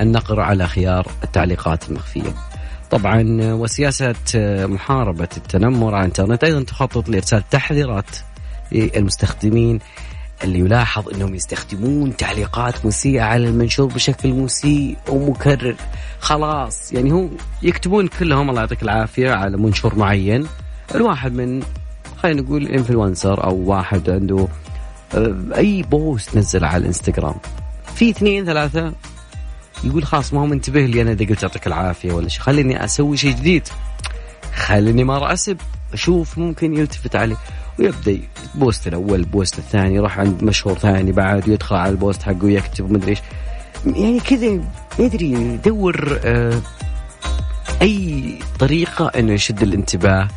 النقر 0.00 0.40
على 0.40 0.66
خيار 0.66 1.06
التعليقات 1.24 1.88
المخفية. 1.88 2.34
طبعا 2.90 3.38
وسياسة 3.52 4.14
محاربة 4.66 5.28
التنمر 5.36 5.94
على 5.94 6.00
الإنترنت 6.00 6.44
أيضا 6.44 6.62
تخطط 6.62 7.08
لإرسال 7.08 7.48
تحذيرات 7.50 8.16
للمستخدمين 8.72 9.78
اللي 10.44 10.58
يلاحظ 10.58 11.08
أنهم 11.14 11.34
يستخدمون 11.34 12.16
تعليقات 12.16 12.86
مسيئة 12.86 13.22
على 13.22 13.48
المنشور 13.48 13.86
بشكل 13.86 14.32
مسيء 14.32 14.96
ومكرر. 15.08 15.74
خلاص 16.20 16.92
يعني 16.92 17.10
هم 17.10 17.30
يكتبون 17.62 18.06
كلهم 18.06 18.50
الله 18.50 18.60
يعطيك 18.60 18.82
العافية 18.82 19.30
على 19.30 19.56
منشور 19.56 19.94
معين. 19.94 20.46
الواحد 20.94 21.32
من 21.32 21.62
خلينا 22.22 22.42
نقول 22.42 22.66
influencer 22.66 23.44
أو 23.44 23.56
واحد 23.56 24.10
عنده 24.10 24.48
آه، 25.14 25.36
أي 25.56 25.82
post 25.82 26.36
نزل 26.36 26.64
على 26.64 26.76
الإنستغرام. 26.76 27.34
في 27.94 28.10
اثنين 28.10 28.44
ثلاثة 28.44 28.92
يقول 29.84 30.04
خلاص 30.04 30.34
ما 30.34 30.40
هو 30.40 30.46
منتبه 30.46 30.80
لي 30.80 31.02
أنا 31.02 31.12
إذا 31.12 31.26
قلت 31.26 31.42
يعطيك 31.42 31.66
العافية 31.66 32.12
ولا 32.12 32.28
شيء 32.28 32.42
خليني 32.42 32.84
أسوي 32.84 33.16
شيء 33.16 33.30
جديد. 33.36 33.68
خليني 34.54 35.04
ما 35.04 35.18
راسب 35.18 35.56
أشوف 35.92 36.38
ممكن 36.38 36.76
يلتفت 36.76 37.16
عليه 37.16 37.36
ويبدأ 37.78 38.18
ال 38.54 38.60
post 38.60 38.86
الأول 38.86 39.20
ال 39.20 39.28
post 39.28 39.58
الثاني 39.58 39.94
يروح 39.94 40.18
عند 40.18 40.44
مشهور 40.44 40.78
ثاني 40.78 41.12
بعد 41.12 41.48
يدخل 41.48 41.76
على 41.76 41.90
ال 41.90 41.96
post 41.96 42.22
حقه 42.22 42.44
ويكتب 42.44 42.92
مدري 42.92 43.10
إيش. 43.10 43.18
يعني 43.86 44.20
كذا 44.20 44.60
يدري 44.98 45.32
يدور 45.32 46.20
آه 46.24 46.60
أي 47.82 48.38
طريقة 48.58 49.06
إنه 49.06 49.32
يشد 49.32 49.62
الانتباه. 49.62 50.28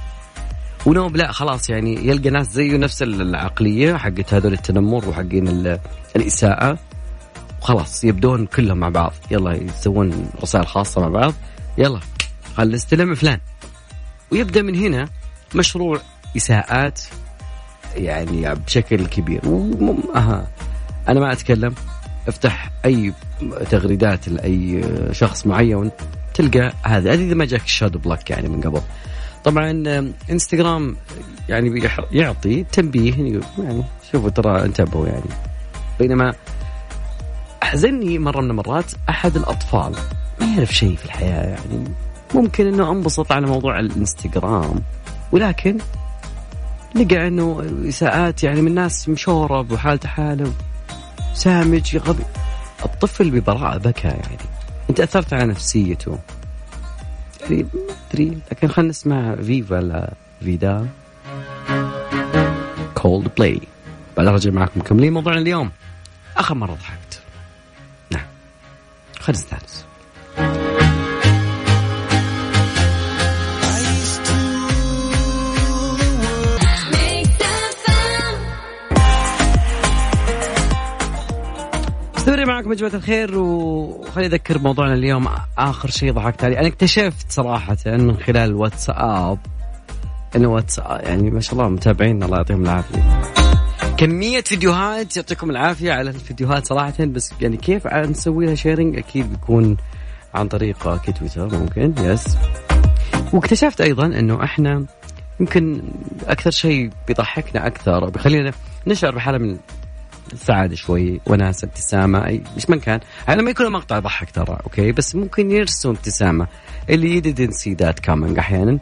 ونوب 0.85 1.15
لا 1.15 1.31
خلاص 1.31 1.69
يعني 1.69 2.07
يلقى 2.07 2.29
ناس 2.29 2.51
زيه 2.51 2.77
نفس 2.77 3.03
العقلية 3.03 3.95
حقت 3.95 4.33
هذول 4.33 4.53
التنمر 4.53 5.09
وحقين 5.09 5.77
الإساءة. 6.15 6.77
وخلاص 7.61 8.03
يبدون 8.03 8.45
كلهم 8.45 8.77
مع 8.77 8.89
بعض. 8.89 9.13
يلا 9.31 9.51
يسوون 9.51 10.29
رسائل 10.41 10.67
خاصة 10.67 11.01
مع 11.01 11.07
بعض. 11.07 11.33
يلا 11.77 11.99
خل 12.57 12.71
نستلم 12.71 13.15
فلان. 13.15 13.39
ويبدأ 14.31 14.61
من 14.61 14.75
هنا 14.75 15.09
مشروع 15.55 16.01
إساءات 16.37 17.01
يعني 17.95 18.55
بشكل 18.55 19.07
كبير. 19.07 19.41
أها. 20.15 20.47
أنا 21.07 21.19
ما 21.19 21.31
أتكلم. 21.31 21.75
افتح 22.27 22.71
أي 22.85 23.13
تغريدات 23.69 24.29
لأي 24.29 24.83
شخص 25.11 25.47
معين 25.47 25.91
تلقى 26.33 26.73
هذا. 26.83 27.13
إذا 27.13 27.33
ما 27.33 27.45
جاك 27.45 27.63
ال 27.63 27.68
shadow 27.68 27.99
block 27.99 28.29
يعني 28.29 28.49
من 28.49 28.61
قبل. 28.61 28.81
طبعا 29.43 29.71
إنستغرام 30.31 30.95
يعني 31.49 31.89
يعطي 32.11 32.63
تنبيه 32.63 33.13
يعني 33.57 33.83
شوفوا 34.11 34.29
ترى 34.29 34.63
انتبهوا 34.63 35.07
يعني. 35.07 35.29
بينما 35.99 36.33
أحزني 37.63 38.19
مرة 38.19 38.41
من 38.41 38.49
المرات 38.51 38.91
أحد 39.09 39.35
الأطفال. 39.35 39.95
ما 40.41 40.47
يعرف 40.47 40.75
شيء 40.75 40.95
في 40.95 41.05
الحياة 41.05 41.43
يعني. 41.43 41.83
ممكن 42.35 42.67
إنه 42.67 42.91
أنبسط 42.91 43.31
على 43.31 43.47
موضوع 43.47 43.79
الإنستغرام 43.79 44.81
ولكن 45.31 45.77
لقى 46.95 47.27
إنه 47.27 47.71
إساءات 47.89 48.43
يعني 48.43 48.61
من 48.61 48.75
ناس 48.75 49.09
مشورب 49.09 49.71
وحالته 49.71 50.09
حالة. 50.09 50.53
سامج 51.33 51.97
غبي. 51.97 52.23
الطفل 52.85 53.31
ببراءة 53.31 53.77
بكى 53.77 54.07
يعني. 54.07 54.37
أنت 54.89 54.99
أثرت 54.99 55.33
على 55.33 55.45
نفسيته. 55.45 56.19
يعني 57.41 57.65
ادري 58.11 58.37
لكن 58.51 58.67
خلينا 58.67 58.89
نسمع 58.89 59.35
Viva 59.35 59.75
la 59.75 60.13
Vida. 60.43 60.87
Coldplay 62.95 63.61
بعد 64.17 64.27
رجع 64.27 64.51
معكم 64.51 64.79
مكملين 64.79 65.13
موضوعنا 65.13 65.39
اليوم. 65.39 65.71
آخر 66.37 66.55
مرة 66.55 66.73
ضحكت 66.73 67.10
خلينا 69.21 69.41
نستانس 69.41 69.85
مستمرين 82.15 82.47
معكم 82.47 82.71
يا 82.71 82.75
جماعة 82.75 82.93
الخير 82.93 83.37
وخليني 83.37 84.33
أذكر 84.33 84.59
موضوعنا 84.59 84.93
اليوم 84.93 85.27
آخر 85.57 85.89
شيء 85.89 86.11
ضحكت 86.11 86.43
عليه. 86.43 86.59
أنا 86.59 86.67
اكتشفت 86.67 87.31
صراحة 87.31 87.77
من 87.85 88.17
خلال 88.17 88.49
الواتساب 88.49 89.39
أنه 90.35 90.47
واتساب 90.47 91.01
يعني 91.03 91.31
ما 91.31 91.39
شاء 91.39 91.53
الله 91.53 91.69
متابعين 91.69 92.23
الله 92.23 92.37
يعطيهم 92.37 92.63
العافية. 92.63 93.40
كمية 94.01 94.41
فيديوهات 94.41 95.17
يعطيكم 95.17 95.49
العافية 95.49 95.93
على 95.93 96.09
الفيديوهات 96.09 96.65
صراحة 96.65 97.05
بس 97.05 97.33
يعني 97.41 97.57
كيف 97.57 97.87
نسوي 97.87 98.45
لها 98.45 98.55
sharing 98.55 98.97
أكيد 98.97 99.29
بيكون 99.29 99.77
عن 100.33 100.47
طريق 100.47 101.01
تويتر 101.11 101.57
ممكن 101.59 101.93
yes 101.97 102.37
واكتشفت 103.33 103.81
أيضا 103.81 104.05
أنه 104.05 104.43
إحنا 104.43 104.85
يمكن 105.39 105.81
أكثر 106.27 106.51
شيء 106.51 106.89
بيضحكنا 107.07 107.67
أكثر 107.67 108.09
بيخلينا 108.09 108.51
نشعر 108.87 109.15
بحالة 109.15 109.37
من 109.37 109.57
السعادة 110.33 110.75
شوي 110.75 111.21
وناسة 111.27 111.65
ابتسامة 111.65 112.27
أي 112.27 112.43
مش 112.57 112.69
من 112.69 112.79
كان. 112.79 112.99
على 113.27 113.43
ما 113.43 113.49
يكون 113.49 113.71
مقطع 113.71 113.97
يضحك 113.97 114.31
ترى 114.31 114.57
أوكي؟ 114.63 114.91
بس 114.91 115.15
ممكن 115.15 115.51
يرسم 115.51 115.89
ابتسامة. 115.89 116.47
اللي 116.89 117.21
didn't 117.21 117.53
see 117.53 117.85
that 117.85 118.09
coming 118.09 118.39
أحيانا 118.39 118.79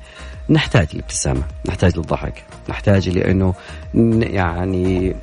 نحتاج 0.50 0.88
الابتسامة 0.94 1.44
نحتاج 1.66 1.98
للضحك. 1.98 2.44
نحتاج 2.70 3.10
لأنه 3.10 3.54
يعني 4.20 5.16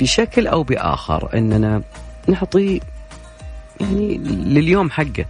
بشكل 0.00 0.46
أو 0.46 0.62
بآخر 0.62 1.28
أننا 1.34 1.82
نعطي 2.28 2.80
يعني 3.80 4.18
لليوم 4.18 4.90
حقه. 4.90 5.24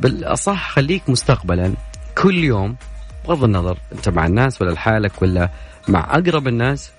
بالأصح 0.00 0.70
خليك 0.70 1.02
مستقبلا. 1.08 1.74
كل 2.18 2.34
يوم 2.44 2.76
بغض 3.24 3.44
النظر 3.44 3.78
أنت 3.92 4.08
مع 4.08 4.26
الناس 4.26 4.62
ولا 4.62 4.70
لحالك 4.70 5.22
ولا 5.22 5.48
مع 5.88 6.00
أقرب 6.10 6.48
الناس 6.48 6.90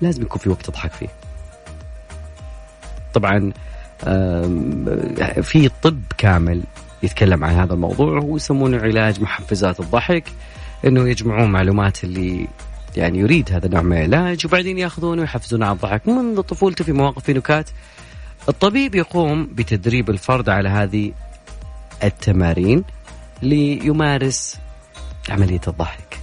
لازم 0.00 0.22
يكون 0.22 0.38
في 0.38 0.48
وقت 0.48 0.66
تضحك 0.66 0.92
فيه. 0.92 1.08
طبعا 3.14 3.52
في 5.42 5.70
طب 5.82 6.02
كامل 6.18 6.62
يتكلم 7.02 7.44
عن 7.44 7.54
هذا 7.54 7.74
الموضوع 7.74 8.20
ويسمونه 8.22 8.78
علاج 8.78 9.20
محفزات 9.20 9.80
الضحك 9.80 10.24
إنه 10.84 11.08
يجمعون 11.08 11.50
معلومات 11.52 12.04
اللي 12.04 12.48
يعني 12.96 13.18
يريد 13.18 13.52
هذا 13.52 13.66
النوع 13.66 13.82
من 13.82 13.96
العلاج 13.96 14.46
وبعدين 14.46 14.78
ياخذونه 14.78 15.20
ويحفزونه 15.20 15.66
على 15.66 15.74
الضحك. 15.74 16.08
منذ 16.08 16.40
طفولته 16.40 16.84
في 16.84 16.92
مواقف 16.92 17.24
في 17.24 17.32
نكات 17.32 17.70
الطبيب 18.48 18.94
يقوم 18.94 19.46
بتدريب 19.52 20.10
الفرد 20.10 20.48
على 20.48 20.68
هذه 20.68 21.12
التمارين 22.04 22.84
ليمارس 23.42 24.58
عملية 25.28 25.60
الضحك. 25.68 26.20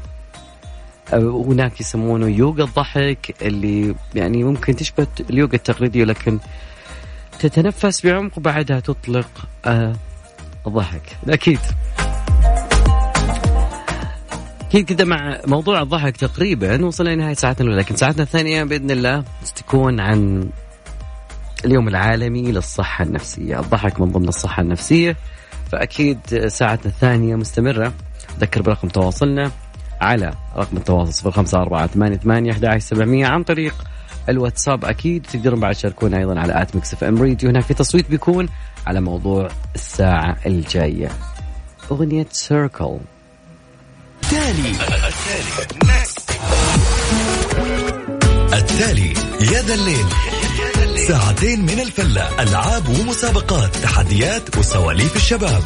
هناك 1.13 1.81
يسمونه 1.81 2.27
يوغا 2.27 2.63
الضحك 2.63 3.35
اللي 3.41 3.95
يعني 4.15 4.43
ممكن 4.43 4.75
تشبه 4.75 5.07
اليوغا 5.29 5.55
التقليدي 5.55 6.03
لكن 6.05 6.39
تتنفس 7.39 8.05
بعمق 8.05 8.37
وبعدها 8.37 8.79
تطلق 8.79 9.29
آه 9.65 9.95
الضحك. 10.67 11.17
أكيد. 11.29 11.59
أكيد 14.67 14.93
كذا 14.93 15.05
مع 15.05 15.39
موضوع 15.47 15.81
الضحك 15.81 16.17
تقريبا. 16.17 16.85
وصلنا 16.85 17.09
لنهاية 17.09 17.33
ساعتنا 17.33 17.65
الأولى 17.65 17.81
لكن 17.81 17.95
ساعتنا 17.95 18.23
الثانية 18.23 18.63
بإذن 18.63 18.91
الله 18.91 19.23
ستكون 19.43 19.99
عن 19.99 20.49
اليوم 21.65 21.87
العالمي 21.87 22.51
للصحة 22.51 23.03
النفسية، 23.03 23.59
الضحك 23.59 24.01
من 24.01 24.11
ضمن 24.11 24.27
الصحة 24.27 24.61
النفسية 24.61 25.15
فأكيد 25.71 26.47
ساعتنا 26.47 26.85
الثانية 26.85 27.35
مستمرة. 27.35 27.93
ذكر 28.39 28.61
برقم 28.61 28.87
تواصلنا 28.87 29.51
على 30.01 30.33
رقم 30.57 30.77
التواصل 30.77 31.31
05488 31.31 33.25
عن 33.25 33.43
طريق 33.43 33.75
الواتساب. 34.29 34.85
أكيد 34.85 35.25
تقدرون 35.25 35.59
بعد 35.59 35.75
تشاركونا 35.75 36.17
أيضا 36.17 36.39
على 36.39 36.61
at 36.61 36.75
Mix 36.75 36.93
FM 36.93 37.21
Radio 37.21 37.49
هناك 37.49 37.63
في 37.63 37.73
تصويت 37.73 38.09
بيكون 38.09 38.49
على 38.87 39.01
موضوع 39.01 39.47
الساعة 39.75 40.37
الجاية. 40.45 41.09
أغنية 41.91 42.27
Circle 42.31 42.97
التالي. 44.27 44.75
التالي 48.53 49.13
يا 49.41 49.61
ذا 49.61 49.73
الليل. 49.73 50.05
ساعتين 51.07 51.61
من 51.61 51.79
الفلة 51.79 52.43
ألعاب 52.43 52.89
ومسابقات 52.89 53.75
تحديات 53.75 54.57
وسواليف 54.57 55.15
الشباب. 55.15 55.63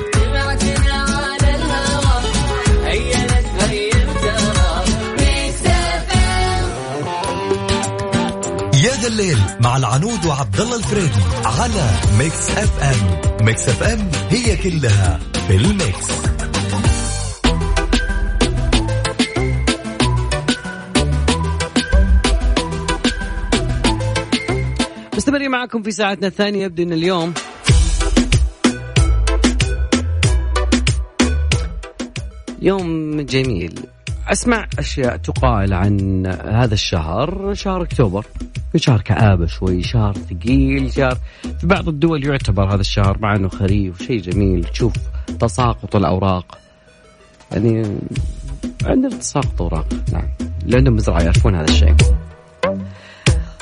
يا 8.73 8.95
ذا 9.01 9.07
الليل 9.07 9.39
مع 9.59 9.77
العنود 9.77 10.25
وعبد 10.25 10.59
الله 10.59 10.75
الفريدي 10.75 11.21
على 11.45 11.89
Mix 12.17 12.49
FM. 12.49 13.21
Mix 13.45 13.69
FM 13.69 14.11
هي 14.29 14.55
كلها 14.55 15.19
في 15.47 15.55
ال 15.55 15.70
mix. 15.70 16.30
مستمرين 25.21 25.51
معكم 25.51 25.83
في 25.83 25.91
ساعتنا 25.91 26.27
الثانية 26.27 26.63
يبدو 26.63 26.83
أن 26.83 26.93
اليوم. 26.93 27.33
يوم 32.61 33.21
جميل. 33.21 33.79
أسمع 34.27 34.67
أشياء 34.79 35.17
تقال 35.17 35.73
عن 35.73 36.27
هذا 36.45 36.73
الشهر 36.73 37.53
شهر 37.53 37.81
أكتوبر. 37.81 38.25
شهر 38.75 39.01
كآبة 39.01 39.45
شوي 39.45 39.83
شهر 39.83 40.13
ثقيل 40.13 40.93
شهر 40.93 41.17
في 41.59 41.67
بعض 41.67 41.87
الدول 41.87 42.25
يعتبر 42.25 42.73
هذا 42.73 42.81
الشهر 42.81 43.17
مع 43.19 43.35
أنه 43.35 43.49
خريف 43.49 44.03
شيء 44.03 44.21
جميل. 44.21 44.63
تشوف 44.63 44.93
تساقط 45.39 45.95
الأوراق. 45.95 46.57
يعني 47.51 47.97
عندنا 48.85 49.17
تساقط 49.17 49.61
أوراق 49.61 49.87
نعم. 50.13 50.29
اللي 50.63 50.77
عندهم 50.77 50.95
مزرعة 50.95 51.21
يعرفون 51.21 51.55
هذا 51.55 51.69
الشيء. 51.69 51.95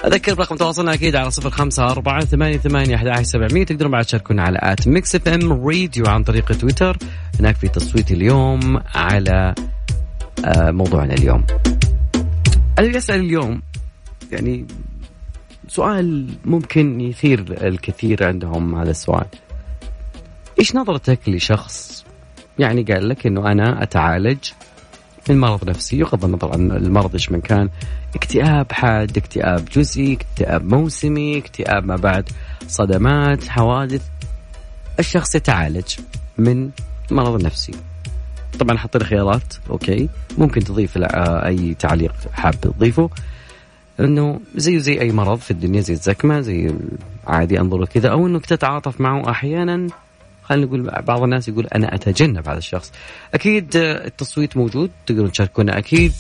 أذكر 0.09 0.33
برقم 0.33 0.55
تواصلنا 0.55 0.93
أكيد 0.93 1.15
على 1.15 1.31
صفر 1.31 1.49
خمسة 1.49 1.91
أربعة 1.91 2.25
ثمانية 2.25 2.57
ثمانية 2.57 2.95
أحد 2.95 3.21
سبعمية. 3.21 3.65
تقدرون 3.65 3.91
بعد 3.91 4.05
تشاركونا 4.05 4.43
على 4.43 4.59
at 4.62 4.88
Mix 4.88 5.15
FM 5.15 5.53
Radio 5.67 6.05
عن 6.07 6.23
طريق 6.23 6.45
تويتر. 6.57 6.97
هناك 7.39 7.55
في 7.55 7.67
تصويت 7.67 8.11
اليوم 8.11 8.81
على 8.95 9.55
آه، 10.45 10.71
موضوعنا 10.71 11.13
اليوم. 11.13 11.43
أنا 12.79 12.97
أسأل 12.97 13.19
اليوم 13.19 13.61
يعني 14.31 14.65
سؤال 15.67 16.29
ممكن 16.45 17.01
يثير 17.01 17.67
الكثير 17.67 18.27
عندهم 18.27 18.75
هذا 18.75 18.91
السؤال. 18.91 19.25
إيش 20.59 20.75
نظرتك 20.75 21.19
لشخص؟ 21.27 22.05
يعني 22.59 22.83
قال 22.83 23.09
لك 23.09 23.27
إنه 23.27 23.51
أنا 23.51 23.83
أتعالج 23.83 24.37
من 25.29 25.39
مرض 25.39 25.69
نفسي 25.69 25.97
يغض 25.97 26.25
النظر 26.25 26.53
عن 26.53 26.71
المرض 26.71 27.13
إيش 27.13 27.32
من 27.32 27.41
كان. 27.41 27.69
اكتئاب 28.15 28.71
حاد 28.71 29.17
اكتئاب 29.17 29.65
جزئي 29.65 30.13
اكتئاب 30.13 30.65
موسمي 30.65 31.38
اكتئاب 31.38 31.86
ما 31.86 31.95
بعد 31.95 32.29
صدمات 32.67 33.47
حوادث. 33.47 34.01
الشخص 34.99 35.36
يتعالج 35.36 35.95
من 36.38 36.69
مرض 37.12 37.43
نفسي. 37.43 37.71
طبعا 38.60 38.77
حاطين 38.77 39.03
خيارات 39.03 39.53
أوكي. 39.69 40.10
ممكن 40.38 40.63
تضيف 40.63 40.93
أي 40.97 41.73
تعليق 41.73 42.13
حاب 42.34 42.62
تضيفه. 42.62 43.10
إنه 43.99 44.39
زيه 44.55 44.77
زي 44.77 45.01
أي 45.01 45.12
مرض 45.12 45.38
في 45.38 45.51
الدنيا 45.51 45.82
زي 45.82 45.93
الزكمة 45.93 46.39
زي 46.39 46.73
عادي 47.27 47.60
أنظر 47.60 47.86
كذا 47.86 48.10
أو 48.10 48.27
إنك 48.27 48.45
تتعاطف 48.45 49.01
معه 49.01 49.29
أحيانا. 49.29 49.88
خلينا 50.49 50.65
نقول 50.65 50.91
بعض 51.01 51.23
الناس 51.23 51.47
يقول 51.47 51.67
أنا 51.67 51.95
أتجنب 51.95 52.47
هذا 52.47 52.57
الشخص. 52.57 52.91
أكيد 53.33 53.75
التصويت 53.75 54.57
موجود 54.57 54.91
تقدرون 55.05 55.31
تشاركونا 55.31 55.77
أكيد 55.77 56.13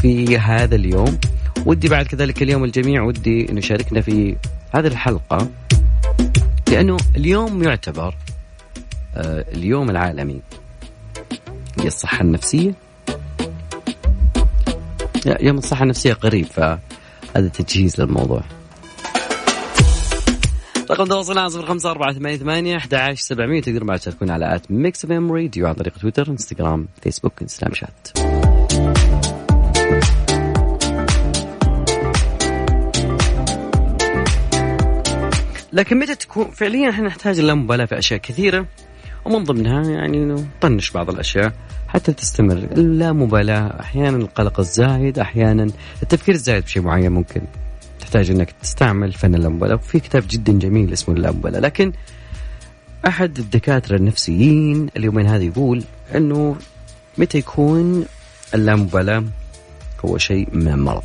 في 0.00 0.38
هذا 0.38 0.74
اليوم. 0.74 1.18
ودي 1.66 1.88
بعد 1.88 2.06
كذلك 2.06 2.42
اليوم 2.42 2.64
الجميع 2.64 3.02
ودي 3.02 3.50
إنه 3.50 3.58
يشاركنا 3.58 4.00
في 4.00 4.36
هذه 4.72 4.86
الحلقة. 4.86 5.48
لأنه 6.68 6.96
اليوم 7.16 7.62
يعتبر 7.62 8.14
آه، 9.16 9.44
اليوم 9.54 9.90
العالمي. 9.90 10.40
للصحه 11.84 12.20
النفسية. 12.20 12.74
يوم 15.40 15.58
الصحة 15.58 15.82
النفسية 15.82 16.12
قريب 16.12 16.46
فهذا 16.46 17.48
تجهيز 17.48 18.00
للموضوع. 18.00 18.42
رقم 20.90 21.04
تواصلنا 21.04 21.48
صفر 21.48 21.66
خمسة 21.66 21.90
أربعة 21.90 22.12
ثمانية 22.12 22.36
ثمانية 22.36 22.76
أحد 22.76 22.94
عشر 22.94 23.22
سبعمية 23.22 23.62
تقدرون 23.62 23.86
بعد 23.86 23.98
تشاركون 23.98 24.30
على 24.30 24.54
at 24.54 24.70
Mix 24.70 25.04
FM 25.04 25.32
Radio 25.32 25.66
عن 25.66 25.74
طريق 25.74 25.98
تويتر 25.98 26.28
إنستغرام 26.30 26.88
فيسبوك 27.02 27.32
سناب 27.46 27.74
شات. 27.74 28.08
لكن 35.72 35.98
متى 35.98 36.14
تكون 36.14 36.50
فعليا 36.50 36.90
إحنا 36.90 37.06
نحتاج 37.06 37.38
اللامبالاة 37.38 37.84
في 37.84 37.98
أشياء 37.98 38.20
كثيرة 38.20 38.66
ومن 39.24 39.44
ضمنها 39.44 39.90
يعني 39.90 40.44
طنش 40.60 40.90
بعض 40.90 41.10
الأشياء 41.10 41.52
حتى 41.88 42.12
تستمر. 42.12 42.56
اللامبالاة 42.56 43.80
أحيانا 43.80 44.16
القلق 44.16 44.60
الزايد 44.60 45.18
أحيانا 45.18 45.70
التفكير 46.02 46.34
الزايد 46.34 46.64
بشيء 46.64 46.82
معين 46.82 47.12
ممكن. 47.12 47.42
تحتاج 48.14 48.30
إنك 48.30 48.50
تستعمل 48.62 49.12
فن 49.12 49.34
اللامبالاه 49.34 49.74
وفي 49.74 50.00
كتاب 50.00 50.24
جدا 50.28 50.52
جميل 50.52 50.92
اسمه 50.92 51.14
اللامبالاه 51.14 51.60
لكن 51.60 51.92
أحد 53.06 53.38
الدكاترة 53.38 53.96
النفسيين 53.96 54.88
اليومين 54.96 55.26
هذا 55.26 55.42
يقول 55.42 55.84
إنه 56.14 56.56
متى 57.18 57.38
يكون 57.38 58.06
اللامبالاه 58.54 59.24
هو 60.04 60.18
شيء 60.18 60.48
من 60.52 60.68
المرض؟ 60.68 61.02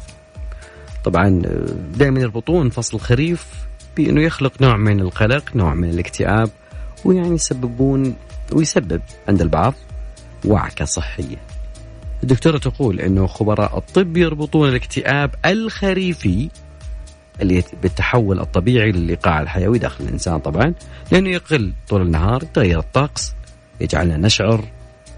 طبعا 1.04 1.42
دائما 1.98 2.20
يربطون 2.20 2.70
فصل 2.70 2.98
الخريف 2.98 3.48
بإنه 3.98 4.22
يخلق 4.22 4.62
نوع 4.62 4.78
من 4.78 5.00
القلق 5.00 5.56
نوع 5.56 5.74
من 5.74 5.90
الاكتئاب 5.90 6.50
ويعني 7.06 7.36
يسببون 7.36 8.16
ويسبب 8.54 9.02
عند 9.28 9.42
البعض 9.42 9.74
وعكة 10.46 10.86
صحية. 10.86 11.38
الدكتورة 12.24 12.58
تقول 12.58 13.00
أنه 13.00 13.28
خبراء 13.28 13.78
الطب 13.78 14.18
يربطون 14.18 14.70
الاكتئاب 14.70 15.36
الخريفي 15.46 16.50
اللي 17.42 17.64
بالتحول 17.84 18.40
الطبيعي 18.40 18.92
للإيقاع 18.92 19.42
الحيوي 19.42 19.80
داخل 19.80 20.04
الإنسان 20.04 20.40
طبعا 20.40 20.74
لأنه 21.12 21.30
يقل 21.30 21.74
طول 21.90 22.02
النهار 22.02 22.44
يتغير 22.44 22.80
الطقس 22.80 23.34
يجعلنا 23.82 24.18
نشعر 24.18 24.66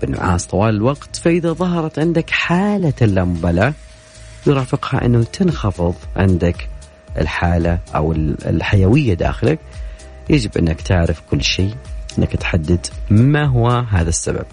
بالنعاس 0.02 0.46
طوال 0.46 0.76
الوقت 0.76 1.16
فإذا 1.16 1.54
ظهرت 1.54 2.00
عندك 2.00 2.30
حالة 2.30 2.94
اللامبالاه 3.02 3.74
يرافقها 4.48 5.06
أنه 5.06 5.24
تنخفض 5.24 5.96
عندك 6.16 6.70
الحالة 7.18 7.80
أو 7.96 8.12
الحيوية 8.46 9.14
داخلك. 9.14 9.60
يجب 10.30 10.58
أنك 10.58 10.82
تعرف 10.82 11.22
كل 11.32 11.44
شيء 11.44 11.76
أنك 12.18 12.36
تحدد 12.36 12.88
ما 13.10 13.46
هو 13.46 13.70
هذا 13.70 14.10
السبب. 14.10 14.46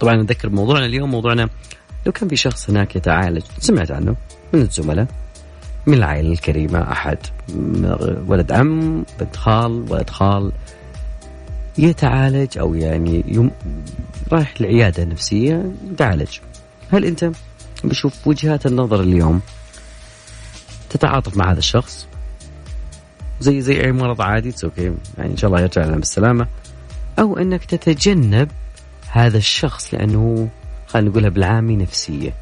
طبعا 0.00 0.14
نذكر 0.16 0.50
موضوعنا 0.50 0.86
اليوم 0.86 1.10
موضوعنا 1.10 1.48
لو 2.06 2.12
كان 2.12 2.28
في 2.28 2.36
شخص 2.36 2.70
هناك 2.70 2.96
يتعالج 2.96 3.42
سمعت 3.58 3.90
عنه 3.90 4.16
من 4.52 4.60
الزملاء 4.60 5.06
من 5.86 5.94
العائلة 5.94 6.32
الكريمة 6.32 6.92
أحد. 6.92 7.18
ولد 8.26 8.52
عم 8.52 9.04
بنت 9.20 9.36
خال 9.36 9.84
ولد 9.90 10.10
خال. 10.10 10.52
يتعالج 11.78 12.58
أو 12.58 12.74
يعني 12.74 13.24
يوم 13.28 13.50
رايح 14.32 14.54
العيادة 14.60 15.02
النفسية 15.02 15.72
يتعالج. 15.90 16.38
هل 16.92 17.04
أنت 17.04 17.30
بشوف 17.84 18.26
وجهات 18.26 18.66
النظر 18.66 19.00
اليوم 19.00 19.40
تتعاطف 20.90 21.36
مع 21.36 21.50
هذا 21.50 21.58
الشخص؟ 21.58 22.06
زي 23.40 23.60
زي 23.60 23.84
أي 23.84 23.92
مرض 23.92 24.20
عادي 24.20 24.54
أوكي 24.64 24.92
يعني 25.18 25.32
إن 25.32 25.36
شاء 25.36 25.50
الله 25.50 25.60
يرجع 25.60 25.84
لنا 25.84 25.96
بالسلامة. 25.96 26.46
أو 27.18 27.38
أنك 27.38 27.64
تتجنب 27.64 28.48
هذا 29.10 29.38
الشخص 29.38 29.94
لأنه 29.94 30.48
خلينا 30.86 31.10
نقولها 31.10 31.30
بالعامي 31.30 31.76
نفسية. 31.76 32.34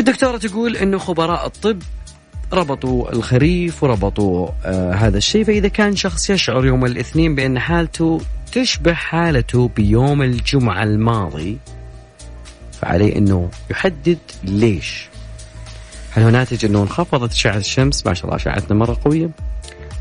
الدكتورة 0.00 0.38
تقول 0.38 0.76
إنه 0.76 0.98
خبراء 0.98 1.46
الطب 1.46 1.82
ربطوا 2.52 3.12
الخريف 3.12 3.82
وربطوا 3.82 4.48
آه 4.64 4.92
هذا 4.92 5.18
الشيء 5.18 5.44
فإذا 5.44 5.68
كان 5.68 5.96
شخص 5.96 6.30
يشعر 6.30 6.66
يوم 6.66 6.84
الاثنين 6.84 7.34
بأن 7.34 7.58
حالته 7.58 8.20
تشبه 8.52 8.94
حالته 8.94 9.70
بيوم 9.76 10.22
الجمعة 10.22 10.82
الماضي 10.82 11.58
فعليه 12.72 13.16
إنه 13.16 13.50
يحدد 13.70 14.18
ليش. 14.44 15.08
هل 16.10 16.22
هو 16.22 16.30
ناتج 16.30 16.64
إنه 16.64 16.82
انخفضت 16.82 17.32
اشعه 17.32 17.56
الشمس؟ 17.56 18.06
ما 18.06 18.14
شاء 18.14 18.24
الله 18.24 18.36
اشعتنا 18.36 18.78
مرة 18.78 18.96
قوية. 19.04 19.30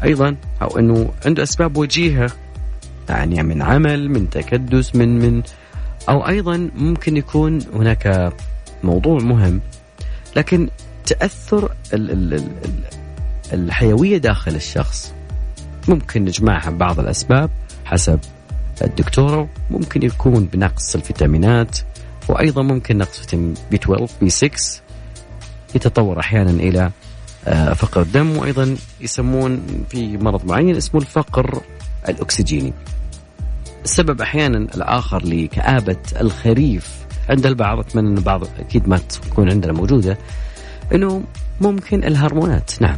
أيضا 0.04 0.36
أو 0.62 0.80
إنه 0.80 1.12
عنده 1.26 1.44
أسباب 1.44 1.78
وجيهة 1.78 2.32
يعني 3.10 3.44
من 3.44 3.62
عمل 3.62 4.10
من 4.10 4.30
تكدس 4.30 4.96
من 4.96 5.20
من 5.20 5.44
أو 6.10 6.28
أيضا 6.28 6.70
ممكن 6.76 7.18
يكون 7.18 7.60
هناك 7.74 8.34
موضوع 8.84 9.20
مهم. 9.20 9.62
لكن 10.36 10.70
تأثر 11.06 11.72
ال 11.94 12.12
ال 12.12 12.34
ال 12.34 12.44
الحيوية 13.54 14.18
داخل 14.18 14.56
الشخس 14.56 15.14
ممكن 15.88 16.26
نجمعها 16.26 16.70
ببعض 16.70 17.00
الأسباب 17.00 17.50
حسب 17.86 18.20
الدكتورة 18.82 19.50
ممكن 19.70 20.04
يكون 20.04 20.46
بنقص 20.46 20.96
الفيتامينات 20.96 21.78
وأيضا 22.30 22.62
ممكن 22.62 22.98
نقص 22.98 23.20
فيتامين 23.20 23.54
بي 23.72 23.76
12 23.78 24.08
بي 24.22 24.30
6 24.30 24.50
يتطور 25.76 26.20
أحيانا 26.20 26.52
إلى 26.52 26.92
آه، 27.48 27.74
فقر 27.74 28.02
الدم 28.02 28.38
وأيضا 28.38 28.76
يسمون 29.02 29.62
في 29.90 30.18
مرض 30.18 30.46
معين 30.46 30.76
اسمه 30.76 31.02
الفقر 31.02 31.62
الأكسجيني. 32.10 32.74
السبب 33.84 34.22
أحيانا 34.22 34.58
الآخر 34.58 35.26
لكآبة 35.26 35.98
الخريف 36.22 37.00
عند 37.30 37.46
البعض 37.46 37.80
أتمنى 37.80 38.08
إن 38.08 38.18
البعض 38.18 38.44
أكيد 38.60 38.90
ما 38.90 38.98
تكون 38.98 39.50
عندنا 39.50 39.74
موجودة 39.74 40.18
إنه 40.94 41.24
ممكن 41.62 42.04
الهرمونات 42.04 42.72
نعم. 42.82 42.98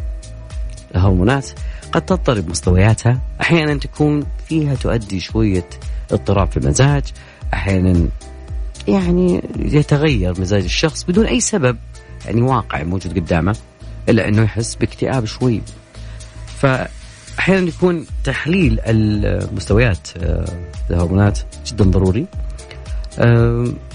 الهرمونات 0.95 1.49
قد 1.91 2.01
تضطرب 2.01 2.49
مستوياتها 2.49 3.19
أحيانا 3.41 3.73
تكون 3.73 4.25
فيها 4.47 4.75
تؤدي 4.75 5.19
شوية 5.19 5.65
اضطراب 6.11 6.51
في 6.51 6.57
المزاج 6.57 7.03
أحيانا 7.53 8.07
يعني 8.87 9.41
يتغير 9.59 10.41
مزاج 10.41 10.63
الشخص 10.63 11.03
بدون 11.03 11.25
أي 11.25 11.39
سبب 11.39 11.77
يعني 12.25 12.41
واقع 12.41 12.83
موجود 12.83 13.19
قدامه 13.19 13.55
إلا 14.09 14.27
إنه 14.27 14.41
يحس 14.41 14.75
باكتئاب 14.75 15.25
شوي. 15.25 15.61
فاحيانا 16.57 17.67
يكون 17.67 18.05
تحليل 18.23 18.79
المستويات 18.85 20.07
آه، 20.17 20.45
الهرمونات 20.89 21.39
جدا 21.67 21.83
ضروري. 21.83 22.25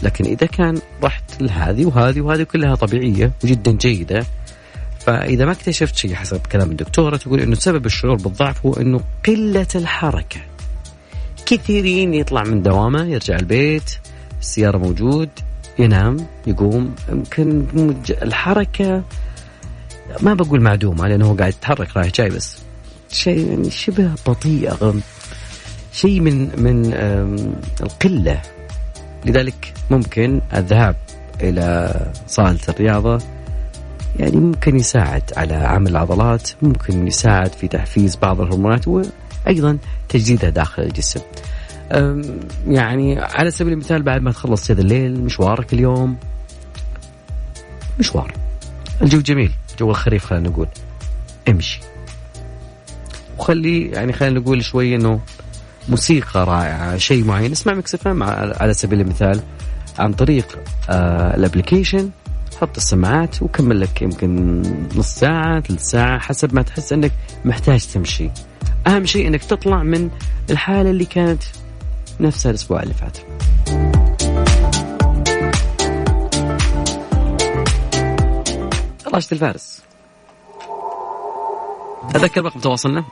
لكن 0.03 0.25
إذا 0.25 0.47
كان 0.47 0.81
رحت 1.03 1.43
لهذه 1.43 1.87
وهذه 1.87 2.21
وهذه 2.21 2.43
كلها 2.43 2.75
طبيعية 2.75 3.33
وجدا 3.45 3.73
جيدة 3.73 4.27
فإذا 5.01 5.45
ما 5.45 5.53
اكتشفت 5.53 5.97
شيء 5.97 6.15
حسب 6.15 6.41
كلام 6.53 6.71
الدكتورة 6.71 7.17
تقول 7.17 7.41
إنه 7.41 7.55
سبب 7.55 7.87
الشعور 7.87 8.17
بالضعف 8.17 8.67
هو 8.67 8.73
إنه 8.73 9.01
قلة 9.27 9.67
الحركة. 9.75 10.41
كثيرين 11.47 12.15
يطلع 12.15 12.43
من 12.43 12.63
دوامه 12.63 13.05
يرجع 13.05 13.37
البيت 13.37 13.99
السيارة 14.41 14.79
موجود 14.79 15.29
ينام 15.79 16.17
يقوم. 16.47 16.95
يمكن 17.09 17.67
الحركة 18.23 19.03
ما 20.21 20.35
بقول 20.35 20.61
معدومة 20.61 21.09
لأنه 21.09 21.27
هو 21.27 21.35
قاعد 21.35 21.53
يتحرك 21.53 21.97
رايح 21.97 22.13
جاي 22.13 22.29
بس. 22.29 22.59
شيء 23.13 23.49
يعني 23.49 23.71
شبه 23.71 24.11
بطيء 24.27 25.01
شيء 25.93 26.21
من 26.21 26.63
من 26.63 26.95
القلة. 27.81 28.43
لذلك 29.25 29.75
ممكن 29.91 30.41
الذهاب 30.55 30.97
إلى 31.41 31.93
صالة 32.27 32.59
الرياضة 32.69 33.19
يعني 34.19 34.37
ممكن 34.37 34.77
يساعد 34.77 35.23
على 35.37 35.55
عمل 35.55 35.91
العضلات 35.91 36.51
ممكن 36.63 37.07
يساعد 37.07 37.53
في 37.53 37.69
تحفيز 37.69 38.17
بعض 38.17 38.41
الهرمونات 38.41 38.89
وأيضا 38.89 39.79
تجديدها 40.09 40.51
داخل 40.51 40.83
الجسم. 40.83 41.21
يعني 42.69 43.21
على 43.21 43.51
سبيل 43.51 43.73
المثال 43.73 44.03
بعد 44.03 44.23
ما 44.23 44.33
تخلص 44.33 44.71
هذا 44.71 44.81
الليل 44.81 45.21
مشوارك 45.21 45.73
اليوم؟ 45.73 46.17
مشوار. 47.99 48.33
الجو 49.03 49.21
جميل 49.21 49.53
جو 49.79 49.91
الخريف 49.91 50.25
خلينا 50.25 50.49
نقول. 50.49 50.69
امشي. 51.49 51.81
وخلي 53.39 53.91
يعني 53.91 54.13
خلينا 54.13 54.41
نقول 54.41 54.65
شوي 54.65 54.95
إنه 54.95 55.21
موسيقى 55.89 56.47
رائعة 56.47 56.97
شيء 56.97 57.25
معين. 57.25 57.53
اسمع 57.53 57.75
مكس 57.75 58.07
على 58.61 58.75
سبيل 58.75 59.01
المثال 59.01 59.41
عن 59.99 60.13
طريق 60.13 60.59
آه 60.91 61.37
الابلكيشن 61.37 62.11
حط 62.61 62.77
السماعات 62.77 63.43
وكمل 63.43 63.81
لك 63.81 64.03
يمكن 64.03 64.63
نص 64.97 65.15
ساعة 65.15 65.61
ثلث 65.61 65.83
ساعة 65.83 66.19
حسب 66.19 66.55
ما 66.55 66.63
تحس 66.63 66.93
إنك 66.93 67.13
محتاج 67.45 67.87
تمشي. 67.87 68.31
أهم 68.87 69.07
شيء 69.07 69.27
إنك 69.27 69.45
تطلع 69.45 69.83
من 69.83 70.11
الحالة 70.51 70.91
اللي 70.91 71.05
كانت 71.05 71.43
نفسها 72.21 72.51
الأسبوع 72.51 72.83
اللي 72.83 72.95
فات. 72.95 73.19
راشد 79.15 79.33
الفارس. 79.33 79.83
أذكر 82.17 82.45
رقم 82.45 82.61
تواصلنا؟ 82.61 83.05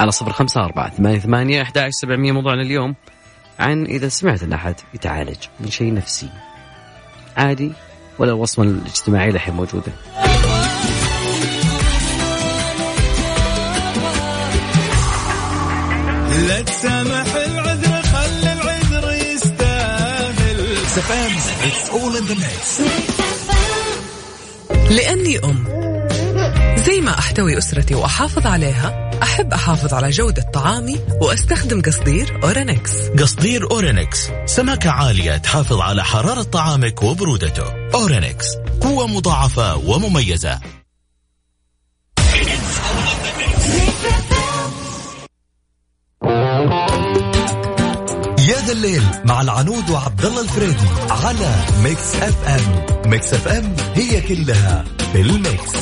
على 0.00 0.10
صفر 0.10 0.32
خمسة 0.32 0.64
أربعة 0.64 0.90
ثمانية 0.90 1.18
ثمانية 1.18 1.62
أحد 1.62 1.88
سبعمية 1.88 2.32
موضوعنا 2.32 2.62
اليوم 2.62 2.94
عن 3.58 3.84
إذا 3.84 4.08
سمعت 4.08 4.42
أن 4.42 4.52
أحد 4.52 4.74
يتعالج 4.94 5.36
من 5.60 5.70
شيء 5.70 5.94
نفسي 5.94 6.28
عادي 7.36 7.72
ولا 8.18 8.32
الوصمة 8.32 8.64
الاجتماعية 8.64 9.30
الحين 9.30 9.54
موجودة؟ 9.54 9.92
لا 16.48 16.60
تسامح 16.62 17.34
العذر 17.34 18.02
خلي 18.02 18.52
العذر 18.52 19.12
يستاهل. 19.12 20.76
لأني 24.90 25.38
أم 25.38 25.64
زي 26.76 27.00
ما 27.00 27.18
أحتوي 27.18 27.58
أسرتي 27.58 27.94
وأحافظ 27.94 28.46
عليها 28.46 29.05
أحب 29.22 29.52
أحافظ 29.52 29.94
على 29.94 30.10
جودة 30.10 30.42
طعامي 30.42 30.98
وأستخدم 31.20 31.82
قصدير 31.82 32.40
أورينكس. 32.44 32.90
قصدير 33.08 33.70
أورينكس 33.70 34.28
سماكة 34.46 34.90
عالية 34.90 35.36
تحافظ 35.36 35.80
على 35.80 36.04
حرارة 36.04 36.42
طعامك 36.42 37.02
وبرودته. 37.02 37.90
أورينكس 37.94 38.46
قوة 38.80 39.06
مضاعفة 39.06 39.76
ومميزة. 39.76 40.60
يا 48.38 48.60
ذا 48.66 48.72
الليل 48.72 49.02
مع 49.24 49.40
العنود 49.40 49.90
وعبد 49.90 50.24
الله 50.24 50.40
الفريدي 50.40 50.88
على 51.10 51.54
Mix 51.82 52.14
FM. 52.14 53.10
Mix 53.10 53.34
FM 53.34 53.76
هي 53.94 54.20
كلها 54.20 54.84
في 55.12 55.20
ال 55.20 55.30
mix. 55.30 55.72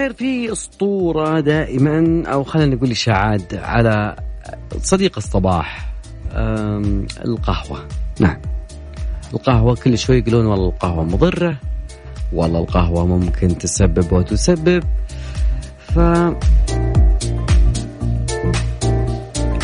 الخير 0.00 0.12
في 0.12 0.52
أسطورة 0.52 1.40
دائما 1.40 2.22
أو 2.26 2.44
خلينا 2.44 2.74
نقول 2.74 2.90
إشاعات 2.90 3.54
على 3.54 4.16
صديق 4.82 5.12
الصباح 5.16 5.92
القهوة. 7.24 7.88
نعم. 8.20 8.40
القهوة 9.34 9.74
كل 9.74 9.98
شوي 9.98 10.18
يقولون 10.18 10.46
والله 10.46 10.68
القهوة 10.68 11.04
مضرة 11.04 11.56
والله 12.32 12.60
القهوة 12.60 13.06
ممكن 13.06 13.58
تسبب 13.58 14.12
وتسبب. 14.12 14.84
ف 15.94 15.98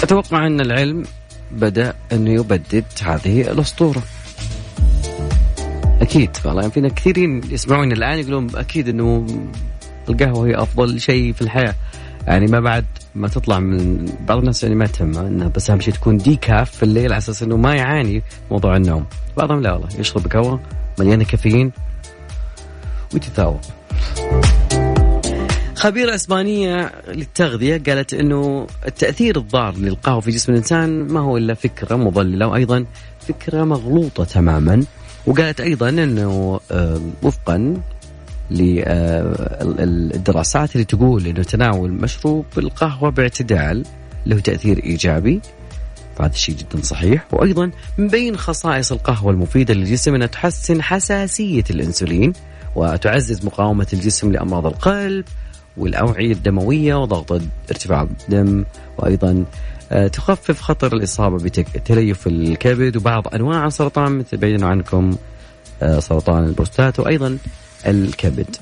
أتوقع 0.02 0.46
أن 0.46 0.60
العلم 0.60 1.04
بدأ 1.52 1.94
أنه 2.12 2.30
يبدد 2.30 2.84
هذه 3.02 3.40
الأسطورة. 3.40 4.02
أكيد 6.00 6.30
والله 6.44 6.60
يعني 6.60 6.72
فينا 6.72 6.88
كثيرين 6.88 7.40
يسمعون 7.50 7.92
الآن 7.92 8.18
يقولون 8.18 8.56
أكيد 8.56 8.88
أنه 8.88 9.26
القهوة 10.08 10.48
هي 10.48 10.54
أفضل 10.54 11.00
شيء 11.00 11.32
في 11.32 11.42
الحياة. 11.42 11.74
يعني 12.26 12.46
ما 12.46 12.60
بعد 12.60 12.84
ما 13.14 13.28
تطلع 13.28 13.58
من 13.58 14.08
بعض 14.28 14.38
الناس 14.38 14.62
يعني 14.62 14.74
ما 14.74 14.86
تهمه 14.86 15.20
انه 15.20 15.48
بس 15.48 15.70
أهم 15.70 15.80
شيء 15.80 15.94
تكون 15.94 16.16
ديكاف 16.16 16.70
في 16.70 16.82
الليل 16.82 17.12
على 17.12 17.18
أساس 17.18 17.42
إنه 17.42 17.56
ما 17.56 17.74
يعاني 17.74 18.22
موضوع 18.50 18.76
النوم. 18.76 19.06
بعضهم 19.36 19.62
لا 19.62 19.72
والله 19.72 19.88
يشرب 19.98 20.26
قهوة 20.26 20.60
مليانة 20.98 21.24
كافيين 21.24 21.72
وتثاوب 23.14 23.60
خبيرة 25.74 26.14
إسبانية 26.14 26.92
للتغذية 27.08 27.82
قالت 27.86 28.14
أنه 28.14 28.66
التأثير 28.86 29.36
الضار 29.36 29.76
للقهوة 29.76 30.20
في 30.20 30.30
جسم 30.30 30.52
الإنسان 30.52 31.06
ما 31.06 31.20
هو 31.20 31.36
إلا 31.36 31.54
فكرة 31.54 31.96
مضللة 31.96 32.46
وأيضا 32.46 32.84
فكرة 33.28 33.64
مغلوطة 33.64 34.24
تماما. 34.24 34.84
وقالت 35.26 35.60
أيضا 35.60 35.88
أنه 35.88 36.60
وفقا 37.22 37.74
للدراسات 39.70 40.72
اللي 40.72 40.84
تقول 40.84 41.26
أنه 41.26 41.42
تناول 41.42 41.92
مشروب 41.92 42.44
القهوة 42.58 43.10
باعتدال 43.10 43.84
له 44.26 44.38
تأثير 44.38 44.84
إيجابي. 44.84 45.40
فهذا 46.16 46.32
الشيء 46.32 46.54
جدا 46.56 46.82
صحيح. 46.82 47.26
وأيضا 47.32 47.70
من 47.98 48.08
بين 48.08 48.36
خصائص 48.36 48.92
القهوة 48.92 49.32
المفيدة 49.32 49.74
للجسم 49.74 50.14
أنها 50.14 50.26
تحسن 50.26 50.82
حساسية 50.82 51.64
الأنسولين 51.70 52.32
وتعزز 52.76 53.44
مقاومة 53.44 53.86
الجسم 53.92 54.32
لأمراض 54.32 54.66
القلب 54.66 55.24
والأوعية 55.76 56.32
الدموية 56.32 56.94
وضغط 56.94 57.42
ارتفاع 57.70 58.02
الدم. 58.02 58.64
وأيضا 58.98 59.44
آه، 59.92 60.08
تخفف 60.08 60.60
خطر 60.60 60.92
الإصابة 60.92 61.36
بتليف 61.36 62.26
الكبد 62.26 62.96
وبعض 62.96 63.34
أنواع 63.34 63.66
السرطان 63.66 64.18
مثل 64.18 64.36
بينوا 64.36 64.68
عنكم 64.68 65.16
آه، 65.82 65.98
سرطان 65.98 66.44
البروستات. 66.44 67.00
وأيضا 67.00 67.38
الكبد. 67.86 68.56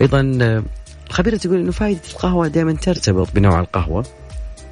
أيضا 0.00 0.38
آه، 0.42 0.62
الخبيرة 1.08 1.36
تقول 1.36 1.60
أنه 1.60 1.72
فائدة 1.72 2.00
القهوة 2.10 2.48
دائما 2.48 2.72
ترتبط 2.72 3.28
بنوع 3.34 3.60
القهوة 3.60 4.04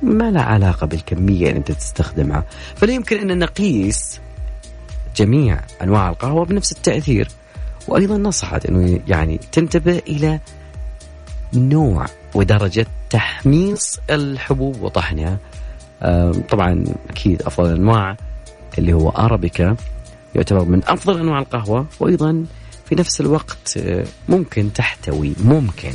ما 0.03 0.31
لا 0.31 0.42
علاقة 0.42 0.87
بالكمية 0.87 1.49
اللي 1.49 1.59
أنت 1.59 1.73
تستخدمها. 1.73 2.44
فلا 2.77 2.92
يمكن 2.92 3.31
أن 3.31 3.38
نقيس 3.38 4.21
جميع 5.16 5.61
أنواع 5.83 6.09
القهوة 6.09 6.44
بنفس 6.44 6.73
التأثير. 6.73 7.29
وأيضا 7.88 8.16
نصحت 8.16 8.66
أنه 8.66 9.01
يعني 9.09 9.40
تنتبه 9.53 9.99
إلى 9.99 10.40
نوع 11.55 12.07
ودرجة 12.35 12.87
تحميص 13.11 14.01
الحبوب 14.11 14.83
وطحنها. 14.83 15.38
طبعا 16.51 16.85
أكيد 17.11 17.42
أفضل 17.42 17.73
الأنواع 17.73 18.16
اللي 18.79 18.92
هو 18.92 19.09
أرابيكا 19.09 19.77
يعتبر 20.35 20.64
من 20.64 20.83
أفضل 20.87 21.21
أنواع 21.21 21.38
القهوة. 21.38 21.87
وأيضا 22.01 22.44
في 22.88 22.94
نفس 22.94 23.20
الوقت 23.20 23.77
آه، 23.77 24.05
ممكن 24.29 24.72
تحتوي 24.72 25.35
ممكن 25.44 25.92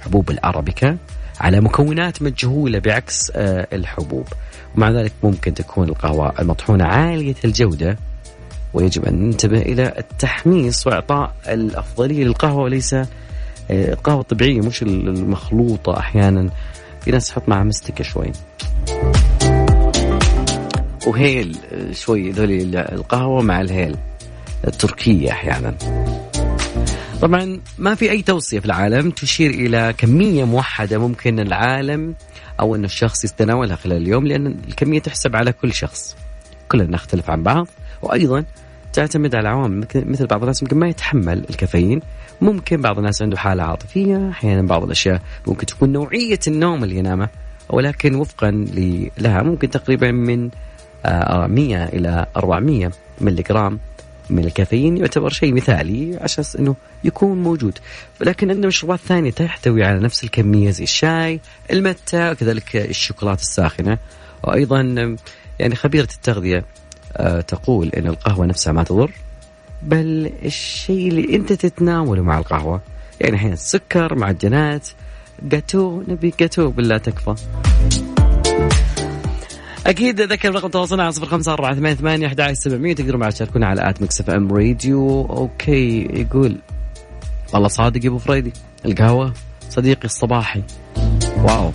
حبوب 0.00 0.30
الأرابيكا 0.30 0.96
على 1.40 1.60
مكونات 1.60 2.22
مجهولة 2.22 2.78
بعكس 2.78 3.30
آه، 3.34 3.66
الحبوب. 3.72 4.28
ومع 4.76 4.90
ذلك 4.90 5.12
ممكن 5.22 5.54
تكون 5.54 5.88
القهوة 5.88 6.32
المطحونة 6.40 6.84
عالية 6.84 7.34
الجودة 7.44 7.98
ويجب 8.74 9.04
أن 9.04 9.14
ننتبه 9.14 9.58
إلى 9.58 9.94
التحميص 9.98 10.86
وإعطاء 10.86 11.34
الأفضلية 11.48 12.24
للقهوة 12.24 12.62
وليس 12.62 12.94
آه، 12.94 13.06
القهوة 13.70 14.20
الطبيعية 14.20 14.60
مش 14.60 14.82
المخلوطة 14.82 15.98
أحيانا. 15.98 16.50
في 17.00 17.10
ناس 17.10 17.28
تحط 17.28 17.48
معها 17.48 17.64
مستكة 17.64 18.04
شوي. 18.04 18.32
وهيل 21.06 21.56
شوي 21.92 22.30
ذولي 22.30 22.62
القهوة 22.92 23.42
مع 23.42 23.60
الهيل. 23.60 23.96
التركية 24.66 25.30
أحيانا. 25.30 25.74
طبعا 27.22 27.60
ما 27.78 27.94
في 27.94 28.10
أي 28.10 28.22
توصية 28.22 28.60
في 28.60 28.66
العالم 28.66 29.10
تشير 29.10 29.50
إلى 29.50 29.94
كمية 29.98 30.44
موحدة 30.44 30.98
ممكن 30.98 31.40
العالم 31.40 32.14
أو 32.60 32.74
أن 32.74 32.84
الشخص 32.84 33.24
يتناولها 33.24 33.76
خلال 33.76 33.96
اليوم 33.96 34.26
لأن 34.26 34.46
الكمية 34.68 35.00
تحسب 35.00 35.36
على 35.36 35.52
كل 35.52 35.72
شخص. 35.72 36.16
كلنا 36.68 36.90
نختلف 36.90 37.30
عن 37.30 37.42
بعض 37.42 37.68
وأيضا 38.02 38.44
تعتمد 38.92 39.34
على 39.34 39.48
عوامل 39.48 39.86
مثل 39.94 40.26
بعض 40.26 40.40
الناس 40.40 40.62
يمكن 40.62 40.76
ما 40.76 40.88
يتحمل 40.88 41.44
الكافيين. 41.50 42.00
ممكن 42.40 42.80
بعض 42.80 42.98
الناس 42.98 43.22
عنده 43.22 43.36
حالة 43.36 43.62
عاطفية 43.62 44.30
أحيانا 44.30 44.62
بعض 44.62 44.84
الأشياء 44.84 45.20
ممكن 45.46 45.66
تكون 45.66 45.92
نوعية 45.92 46.40
النوم 46.46 46.84
اللي 46.84 46.96
ينامه 46.96 47.28
ولكن 47.68 48.14
وفقا 48.14 48.50
لها 49.18 49.42
ممكن 49.42 49.70
تقريبا 49.70 50.10
من 50.10 50.42
100 50.42 50.50
آه، 51.04 51.88
إلى 51.88 52.26
400 52.36 52.90
ملي 53.20 53.42
جرام 53.42 53.78
من 54.30 54.44
الكافيين 54.44 54.96
يعتبر 54.96 55.30
شيء 55.30 55.54
مثالي 55.54 56.18
عشان 56.20 56.44
إنه 56.58 56.76
يكون 57.04 57.42
موجود. 57.42 57.78
لكن 58.20 58.50
عندنا 58.50 58.66
مشروبات 58.66 59.00
ثانية 59.00 59.30
تحتوي 59.30 59.84
على 59.84 60.00
نفس 60.00 60.24
الكمية 60.24 60.70
زي 60.70 60.84
الشاي 60.84 61.40
المتة 61.72 62.30
وكذلك 62.30 62.76
الشوكولاتة 62.76 63.40
الساخنة. 63.40 63.98
وأيضا 64.42 65.16
يعني 65.58 65.74
خبيرة 65.74 66.08
التغذية 66.14 66.64
آه، 67.16 67.40
تقول 67.40 67.88
إن 67.88 68.06
القهوة 68.06 68.46
نفسها 68.46 68.72
ما 68.72 68.82
تضر 68.82 69.10
بل 69.82 70.32
الشيء 70.44 71.08
اللي 71.08 71.36
أنت 71.36 71.52
تتناوله 71.52 72.22
مع 72.22 72.38
القهوة. 72.38 72.80
يعني 73.20 73.36
أحيانا 73.36 73.56
سكر 73.56 74.14
معجنات 74.14 74.88
جاتو 75.42 76.02
نبي 76.08 76.34
جاتو 76.40 76.70
بالله 76.70 76.98
تكفى. 76.98 77.34
أكيد 79.86 80.20
ذكر 80.20 80.54
رقم 80.54 80.68
تواصلنا 80.68 81.02
على 81.02 81.12
صفر 81.12 81.26
خمسة 81.26 81.52
أربعة 81.52 81.74
ثمانية 81.74 81.94
ثمانية 81.94 82.26
أحد 82.26 82.52
سبعمية. 82.52 82.94
تقدروا 82.94 83.20
معنا 83.20 83.32
تشاركونا 83.32 83.66
على 83.66 83.90
at 83.90 84.02
Mix 84.02 84.20
FM 84.20 84.52
Radio. 84.52 85.20
okay 85.20 86.02
يقول 86.02 86.56
والله 87.54 87.68
صادق 87.68 88.04
يا 88.04 88.08
أبو 88.08 88.18
فريدي. 88.18 88.52
القهوة 88.84 89.32
صديقي 89.70 90.04
الصباحي. 90.04 90.62
wow. 91.42 91.72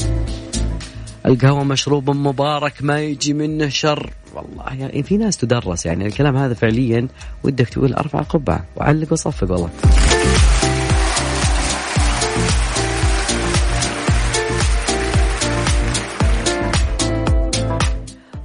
القهوة 1.26 1.64
مشروب 1.64 2.10
مبارك 2.10 2.74
ما 2.82 3.00
يجي 3.00 3.34
منه 3.34 3.70
شر. 3.70 4.14
والله 4.36 4.74
يعني 4.74 5.04
في 5.04 5.18
ناس 5.18 5.38
تدرس 5.38 5.86
يعني 5.86 6.08
الكلام 6.08 6.38
هذا 6.38 6.54
فعليا 6.54 7.08
ودك 7.44 7.70
تقول 7.70 7.94
أرفع 7.94 8.22
قبعة 8.22 8.66
وعلق 8.76 9.14
وصفق 9.14 9.52
والله. 9.52 9.70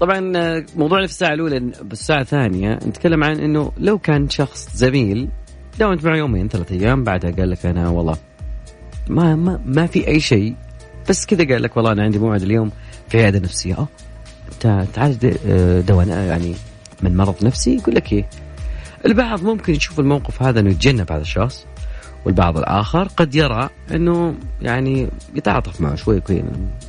طبعا 0.00 0.32
آه، 0.36 0.64
موضوعنا 0.76 1.06
في 1.06 1.12
الساعة 1.12 1.34
الأولى 1.34 1.60
بالساعة 1.82 2.20
الثانية 2.20 2.74
نتكلم 2.74 3.24
عن 3.24 3.40
إنه 3.40 3.72
لو 3.78 3.98
كان 3.98 4.28
شخص 4.28 4.76
زميل 4.76 5.28
داومت 5.78 6.04
معه 6.04 6.16
يومين 6.16 6.48
ثلاثة 6.48 6.74
أيام 6.74 7.04
بعدها 7.04 7.30
قال 7.30 7.50
لك 7.50 7.66
أنا 7.66 7.88
والله 7.88 8.16
ما 9.08 9.36
ما 9.36 9.60
ما 9.66 9.86
في 9.86 10.08
أي 10.08 10.20
شيء 10.20 10.54
بس 11.08 11.26
كذا 11.26 11.48
قال 11.48 11.62
لك 11.62 11.76
والله 11.76 11.92
أنا 11.92 12.02
عندي 12.02 12.18
موعد 12.18 12.42
اليوم 12.42 12.70
في 13.08 13.18
عيادة 13.18 13.38
نفسية. 13.38 13.74
أه 13.74 13.88
أنت 14.52 14.86
تعالج 14.94 15.36
آه، 15.46 15.80
دواء 15.80 16.08
يعني 16.08 16.54
من 17.02 17.16
مرض 17.16 17.44
نفسي 17.44 17.76
يقول 17.76 17.94
لك 17.94 18.12
إيه. 18.12 18.28
البعض 19.06 19.42
ممكن 19.42 19.74
يشوف 19.74 20.00
الموقف 20.00 20.42
هذا 20.42 20.60
إنه 20.60 20.70
يتجنب 20.70 21.12
هذا 21.12 21.20
الشخص 21.22 21.66
والبعض 22.24 22.58
الآخر 22.58 23.08
قد 23.16 23.34
يرى 23.34 23.68
إنه 23.90 24.34
يعني 24.62 25.08
يتعاطف 25.34 25.80
معه 25.80 25.94
شوي 25.94 26.22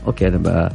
أوكي 0.08 0.28
أنا 0.28 0.38
بقى 0.38 0.72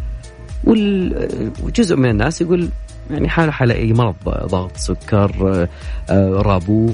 وجزء 0.65 1.97
من 1.97 2.11
الناس 2.11 2.41
يقول 2.41 2.69
يعني 3.11 3.29
حاله 3.29 3.53
حاله 3.53 3.75
اي 3.75 3.93
مرض 3.93 4.15
ضغط 4.27 4.77
سكر 4.77 5.33
آه، 6.11 6.43
رابو. 6.43 6.91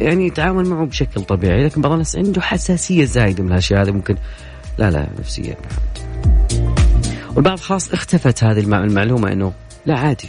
يعني 0.00 0.26
يتعامل 0.26 0.64
معه 0.64 0.86
بشكل 0.86 1.22
طبيعي 1.22 1.64
لكن 1.64 1.80
بعض 1.80 1.92
الناس 1.92 2.16
عنده 2.16 2.40
حساسية 2.40 3.04
زايدة 3.04 3.42
من 3.42 3.52
الاشياء 3.52 3.82
هذه 3.82 3.90
ممكن 3.90 4.16
لا 4.78 4.90
لا 4.90 5.06
نفسيه 5.18 5.56
والبعض 7.36 7.58
خلاص 7.58 7.92
اختفت 7.92 8.44
هذه 8.44 8.60
المعلومة 8.60 9.32
إنه 9.32 9.52
لا 9.86 9.98
عادي. 9.98 10.28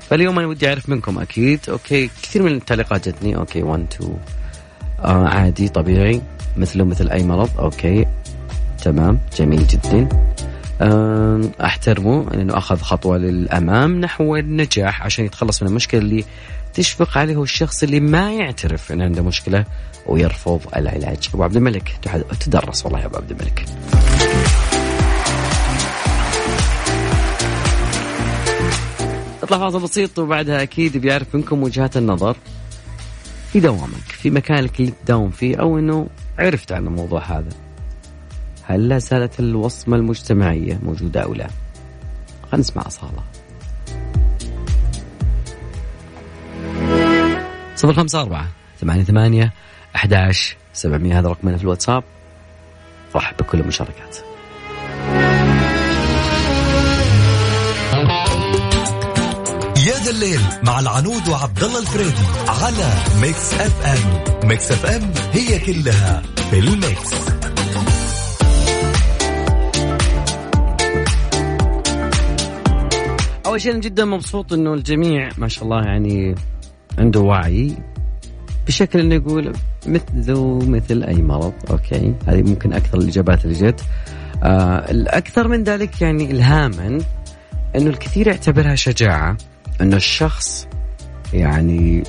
فاليوم 0.00 0.38
أنا 0.38 0.48
ودي 0.48 0.68
أعرف 0.68 0.88
منكم 0.88 1.18
أكيد. 1.18 1.60
okay 1.68 2.10
كثير 2.22 2.42
من 2.42 2.52
التعليقات 2.52 3.08
جتني. 3.08 3.36
okay 3.36 3.62
1 3.62 3.86
2 3.92 4.16
آه 5.00 5.28
عادي 5.28 5.68
طبيعي. 5.68 6.20
مثله 6.56 6.84
مثل 6.84 7.08
أي 7.08 7.22
مرض. 7.22 7.50
okay 7.58 8.06
تمام. 8.82 9.18
جميل 9.36 9.66
جدا. 9.66 10.08
أحترمه 11.60 12.34
انه 12.34 12.58
أخذ 12.58 12.80
خطوة 12.80 13.18
للأمام 13.18 14.00
نحو 14.00 14.36
النجاح 14.36 15.02
عشان 15.02 15.24
يتخلص 15.24 15.62
من 15.62 15.68
المشكلة 15.68 16.00
اللي 16.00 16.24
تشفق 16.74 17.18
عليه 17.18 17.42
الشخص 17.42 17.82
اللي 17.82 18.00
ما 18.00 18.32
يعترف 18.32 18.92
إن 18.92 19.02
عنده 19.02 19.22
مشكلة 19.22 19.64
ويرفض 20.06 20.60
العلاج. 20.76 21.28
أبو 21.34 21.44
عبد 21.44 21.56
الملك 21.56 21.96
تدرس 22.40 22.84
والله 22.84 23.00
يا 23.00 23.06
أبو 23.06 23.16
عبد 23.16 23.30
الملك. 23.30 23.64
اطلع 29.42 29.58
فاصل 29.58 29.82
بسيط 29.82 30.18
وبعدها 30.18 30.62
أكيد 30.62 30.96
بيعرف 30.96 31.34
منكم 31.34 31.62
وجهات 31.62 31.96
النظر 31.96 32.36
في 33.52 33.60
دوامك 33.60 34.06
في 34.06 34.30
مكانك 34.30 34.80
اللي 34.80 34.92
تداوم 35.04 35.30
فيه 35.30 35.56
أو 35.56 35.78
إنه 35.78 36.06
عرفت 36.38 36.72
عن 36.72 36.86
الموضوع 36.86 37.22
هذا. 37.22 37.63
هل 38.66 38.88
لا 38.88 38.98
زالت 38.98 39.40
الوصمة 39.40 39.96
المجتمعية 39.96 40.78
موجودة 40.82 41.20
أو 41.20 41.34
لا؟ 41.34 41.48
خلينا 42.42 42.58
نسمع 42.58 42.82
أصالة. 42.86 43.22
صفر 47.76 47.92
خمسة 47.92 48.20
أربعة 48.20 48.48
ثمانية 48.80 49.02
ثمانية 49.02 49.52
أحداش 49.96 50.56
سبعمية 50.72 51.18
هذا 51.18 51.28
رقمنا 51.28 51.56
في 51.56 51.62
الواتساب. 51.62 52.04
رحب 53.16 53.36
بكل 53.36 53.60
المشاركات. 53.60 54.16
يا 59.86 59.98
ذا 60.04 60.10
الليل 60.10 60.40
مع 60.62 60.80
العنود 60.80 61.28
وعبد 61.28 61.64
الله 61.64 61.78
الفريدي 61.78 62.26
على 62.48 62.92
Mix 63.20 63.54
FM. 63.54 64.48
Mix 64.48 64.72
FM 64.72 65.12
هي 65.32 65.58
كلها 65.58 66.22
في 66.50 66.58
ال 66.58 66.75
mix. 66.75 67.43
اول 73.54 73.60
شيء 73.60 73.72
أنا 73.72 73.80
جدا 73.80 74.04
مبسوط 74.04 74.52
إنه 74.52 74.74
الجميع 74.74 75.30
ما 75.38 75.48
شاء 75.48 75.64
الله 75.64 75.82
يعني 75.82 76.34
عنده 76.98 77.20
وعي 77.20 77.76
بشكل 78.66 79.00
إنه 79.00 79.14
يقول 79.14 79.52
مثله 79.86 80.58
مثل 80.58 81.02
أي 81.02 81.22
مرض 81.22 81.52
أوكي؟ 81.70 82.14
هذه 82.26 82.42
ممكن 82.42 82.72
أكثر 82.72 82.98
الإجابات 82.98 83.44
اللي 83.44 83.54
جت. 83.54 83.80
آه 84.42 84.90
الأكثر 84.90 85.48
من 85.48 85.64
ذلك 85.64 86.02
يعني 86.02 86.30
الهاما 86.30 86.98
إنه 87.76 87.90
الكثير 87.90 88.26
يعتبرها 88.26 88.74
شجاعة 88.74 89.36
إنه 89.80 89.96
الشخص 89.96 90.68
يعني 91.32 92.02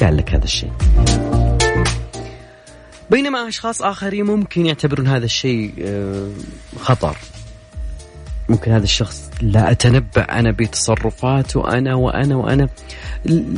قال 0.00 0.16
لك 0.16 0.34
هذا 0.34 0.44
الشيء. 0.44 0.72
بينما 3.10 3.48
أشخاص 3.48 3.82
آخرين 3.82 4.24
ممكن 4.26 4.66
يعتبرون 4.66 5.06
هذا 5.06 5.24
الشيء 5.24 5.74
آه، 5.80 6.30
خطر. 6.78 7.16
ممكن 8.48 8.72
هذا 8.72 8.84
الشخص 8.84 9.30
لا 9.42 9.70
أتنبأ 9.70 10.22
أنا 10.22 10.50
بتصرفاته 10.50 11.78
أنا 11.78 11.94
وأنا 11.94 12.36
وأنا. 12.36 12.68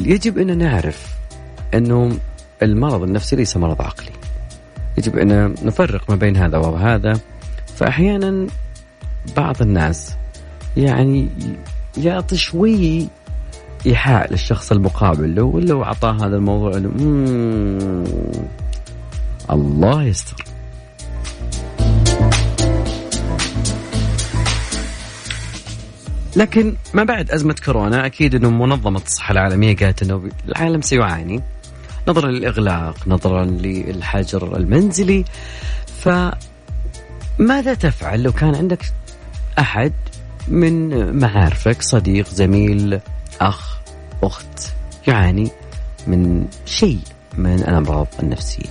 يجب 0.03 0.39
أن 0.39 0.59
نعرف 0.59 1.07
أنه 1.75 2.17
المرض 2.63 3.03
النفسي 3.03 3.37
ليس 3.37 3.57
مرض 3.57 3.83
عقلي. 3.83 4.11
يجب 4.99 5.19
أن 5.19 5.55
نفرق 5.63 6.11
ما 6.11 6.17
بين 6.17 6.37
هذا 6.37 6.59
وهذا. 6.59 7.21
فأحيانا 7.77 8.47
بعض 9.37 9.63
الناس 9.63 10.15
يعني 10.77 11.29
يعطي 11.97 12.37
شوي 12.37 13.09
إيحاء 13.87 14.31
للشخص 14.33 14.73
المقابل. 14.73 15.35
له 15.35 15.43
ولو 15.43 15.85
أعطاه 15.85 16.27
هذا 16.27 16.37
الموضوع 16.37 16.79
"مم، 16.79 18.05
الله 19.51 20.03
يستر. 20.03 20.45
لكن 26.39 26.75
ما 26.95 27.05
بعد 27.05 27.31
أزمة 27.31 27.57
كورونا 27.65 28.07
أكيد 28.07 28.35
أنه 28.35 28.51
منظمة 28.51 29.01
الصحة 29.07 29.33
العالمية 29.33 29.77
قالت 29.77 30.03
أنه 30.03 30.29
العالم 30.49 30.81
سيعاني. 30.81 31.43
نظرا 32.09 32.31
للإغلاق 32.31 32.97
نظرا 33.09 33.45
للحجر 33.45 34.57
المنزلي. 34.57 35.25
فماذا 37.39 37.75
تفعل 37.75 38.23
لو 38.23 38.33
كان 38.33 38.55
عندك 38.55 38.93
أحد 39.59 39.93
من 40.49 41.13
معارفك 41.19 41.83
صديق 41.83 42.29
زميل 42.29 43.01
أخ 43.41 43.79
أخت 44.23 44.73
يعاني 45.07 45.51
من 46.07 46.47
شيء 46.67 46.99
من 47.39 47.55
الأمراض 47.55 48.07
النفسية؟ 48.23 48.71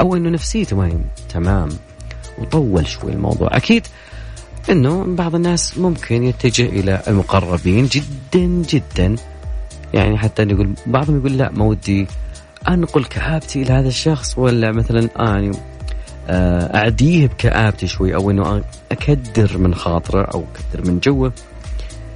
أو 0.00 0.16
أنه 0.16 0.30
نفسيته 0.30 0.76
ما 0.76 1.00
تمام 1.28 1.68
وطول 2.38 2.86
شوي 2.86 3.12
الموضوع. 3.12 3.56
أكيد 3.56 3.86
أنه 4.70 5.04
بعض 5.08 5.34
الناس 5.34 5.78
ممكن 5.78 6.24
يتجه 6.24 6.66
إلى 6.66 7.02
المقربين 7.08 7.86
جدا 7.86 8.62
جدا. 8.68 9.16
يعني 9.94 10.18
حتى 10.18 10.44
نقول 10.44 10.74
بعضهم 10.86 11.18
يقول 11.18 11.38
لا 11.38 11.50
ما 11.52 11.64
ودي 11.64 12.06
انقل 12.68 13.04
كآبتي 13.04 13.62
إلى 13.62 13.72
هذا 13.72 13.88
الشخص 13.88 14.38
ولا 14.38 14.72
مثلا 14.72 15.08
أني 15.18 15.50
آه، 16.28 16.76
أعديه 16.76 17.26
بكآبتي 17.26 17.86
شوي 17.86 18.14
أو 18.14 18.30
أنه 18.30 18.62
أكدر 18.92 19.58
من 19.58 19.74
خاطرة 19.74 20.22
أو 20.22 20.44
أكدر 20.54 20.90
من 20.90 20.98
جوه. 20.98 21.32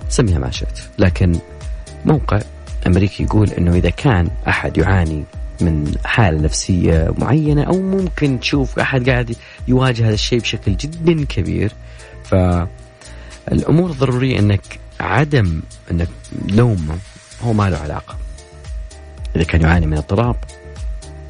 سميها 0.09 0.39
ما 0.39 0.51
شئت. 0.51 0.81
لكن 0.99 1.33
موقع 2.05 2.41
أمريكي 2.87 3.23
يقول 3.23 3.51
أنه 3.51 3.75
إذا 3.75 3.91
كان 3.91 4.29
أحد 4.49 4.79
يعاني 4.79 5.25
من 5.61 5.95
حالة 6.05 6.41
نفسية 6.41 7.15
معينة 7.19 7.63
أو 7.63 7.81
ممكن 7.81 8.41
تشوف 8.41 8.79
أحد 8.79 9.11
قاعد 9.11 9.37
يواجه 9.69 10.07
هذا 10.07 10.15
الشيء 10.15 10.41
بشكل 10.41 10.77
جدا 10.77 11.25
كبير 11.25 11.73
فالأمور 12.33 13.91
الضرورية 13.91 14.39
إنك 14.39 14.81
عدم 15.01 15.63
إنك 15.91 16.09
لومه 16.49 16.97
هو 17.43 17.53
ما 17.53 17.71
له 17.71 17.77
علاقة. 17.79 18.17
إذا 19.37 19.45
كان 19.45 19.61
يعاني 19.61 19.87
من 19.87 19.97
اضطراب 19.97 20.37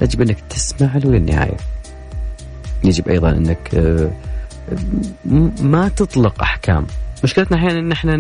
يجب 0.03 0.21
إنك 0.21 0.37
تسمع 0.51 0.97
له 0.97 1.11
للنهايه 1.11 1.57
يجب 2.85 3.09
أيضا 3.09 3.31
إنك 3.31 3.75
آه، 3.75 4.11
ما 5.61 5.89
تطلق 5.89 6.43
أحكام. 6.43 6.87
مشكلتنا 7.25 7.57
أحيانا 7.57 7.79
إن 7.79 7.93
إحنا 7.93 8.17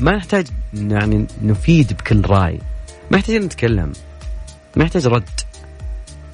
ما 0.00 0.16
نحتاج 0.16 0.46
يعني 0.74 1.26
نفيد 1.42 1.92
بكل 1.92 2.26
رأي. 2.26 2.58
ما 3.10 3.18
يحتاج 3.18 3.36
نتكلم. 3.36 3.92
ما 4.76 4.84
يحتاج 4.84 5.06
رد. 5.06 5.40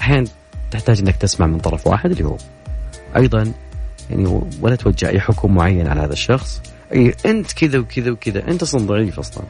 أحيانا 0.01 0.27
تحتاج 0.71 1.01
إنك 1.01 1.17
تسمع 1.17 1.47
من 1.47 1.59
طرف 1.59 1.87
واحد 1.87 2.11
اللي 2.11 2.25
هو. 2.25 2.37
أيضا 3.17 3.53
يعني 4.13 4.41
ولا 4.61 4.77
توجه 4.77 5.09
أي 5.09 5.21
حكم 5.21 5.55
معين 5.55 5.87
على 5.87 6.01
هذا 6.01 6.13
الشخص. 6.13 6.63
أي 6.95 7.15
أنت 7.27 7.53
كذا 7.53 7.79
وكذا 7.79 8.11
وكذا 8.11 8.49
أنت 8.49 8.63
أصلا 8.63 8.87
ضعيف 8.87 9.19
أصلا 9.19 9.45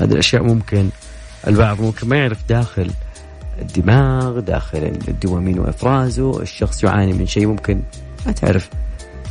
هذه 0.00 0.12
الأشياء 0.12 0.42
ممكن 0.42 0.88
البعض 1.46 1.80
ممكن 1.80 2.08
ما 2.08 2.16
يعرف 2.16 2.38
داخل 2.48 2.90
الدماغ 3.58 4.40
داخل 4.40 4.92
الدوبامين 5.08 5.58
وإفرازه 5.58 6.42
الشخص 6.42 6.84
يعاني 6.84 7.12
من 7.12 7.26
شيء 7.26 7.46
ممكن 7.46 7.82
ما 8.26 8.32
تعرف. 8.32 8.70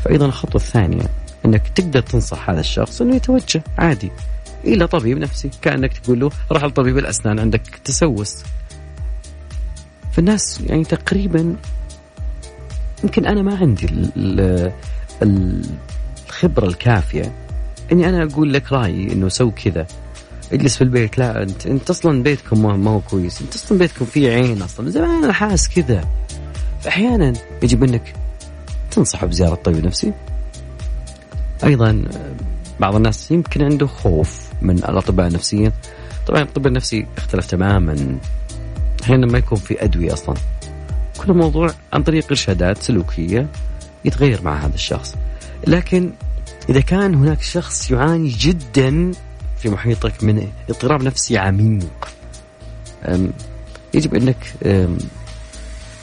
فايضا 0.03 0.25
الخطوة 0.25 0.61
الثانية 0.61 1.09
إنك 1.45 1.67
تقدر 1.67 2.01
تنصح 2.01 2.49
هذا 2.49 2.59
الشخص 2.59 3.01
إنه 3.01 3.15
يتوجه 3.15 3.63
عادي 3.77 4.11
إلى 4.63 4.87
طبيب 4.87 5.17
نفسي 5.17 5.49
كأنك 5.61 5.97
تقول 5.97 6.19
له 6.19 6.29
روح 6.51 6.63
لطبيب 6.63 6.97
الأسنان 6.97 7.39
عندك 7.39 7.61
تسوس. 7.83 8.43
فالناس 10.11 10.61
يعني 10.65 10.83
تقريبا 10.83 11.55
يمكن 13.03 13.25
أنا 13.25 13.41
ما 13.41 13.55
عندي 13.57 13.85
ال- 13.85 14.11
ال- 14.17 14.71
ال- 15.23 15.65
الخبرة 16.27 16.65
الكافية 16.67 17.31
إني 17.91 18.09
أنا 18.09 18.23
أقول 18.23 18.53
لك 18.53 18.73
رأيي 18.73 19.13
إنه 19.13 19.29
سو 19.29 19.51
كذا. 19.51 19.87
اجلس 20.53 20.75
في 20.75 20.83
البيت. 20.83 21.17
لا 21.17 21.43
انت 21.43 21.67
أنت 21.67 21.89
أصلا 21.89 22.23
بيتكم 22.23 22.83
ما 22.83 22.91
هو 22.91 22.99
كويس. 22.99 23.41
أنت 23.41 23.55
أصلا 23.55 23.77
بيتكم 23.77 24.05
فيه 24.05 24.31
عين 24.31 24.61
أصلا. 24.61 24.89
زمان 24.89 25.23
أنا 25.23 25.33
حاس 25.33 25.69
كذا. 25.69 26.05
فاحيانا 26.81 27.33
يجب 27.63 27.83
انك 27.83 28.13
تنصح 28.91 29.25
بزيارة 29.25 29.55
طبيب 29.55 29.85
نفسي. 29.85 30.13
أيضا 31.63 32.03
بعض 32.79 32.95
الناس 32.95 33.31
يمكن 33.31 33.63
عنده 33.63 33.87
خوف 33.87 34.49
من 34.61 34.75
الأطباء 34.77 35.27
النفسيين. 35.27 35.71
طبعا 36.27 36.41
الطب 36.41 36.67
النفسي 36.67 37.05
اختلف 37.17 37.45
تماما. 37.45 38.17
أحيانا 39.03 39.25
ما 39.27 39.37
يكون 39.37 39.57
في 39.57 39.83
أدوية 39.83 40.13
أصلا. 40.13 40.35
كل 41.25 41.31
الموضوع 41.31 41.69
عن 41.93 42.03
طريق 42.03 42.25
إرشادات 42.29 42.77
سلوكية 42.77 43.47
يتغير 44.05 44.41
مع 44.41 44.65
هذا 44.65 44.75
الشخص. 44.75 45.15
لكن 45.67 46.11
إذا 46.69 46.81
كان 46.81 47.15
هناك 47.15 47.41
شخص 47.41 47.91
يعاني 47.91 48.29
جدا 48.29 49.11
في 49.57 49.69
محيطك 49.69 50.23
من 50.23 50.47
اضطراب 50.69 51.03
نفسي 51.03 51.37
عميق 51.37 52.09
يجب 53.93 54.33
أم، 54.65 54.97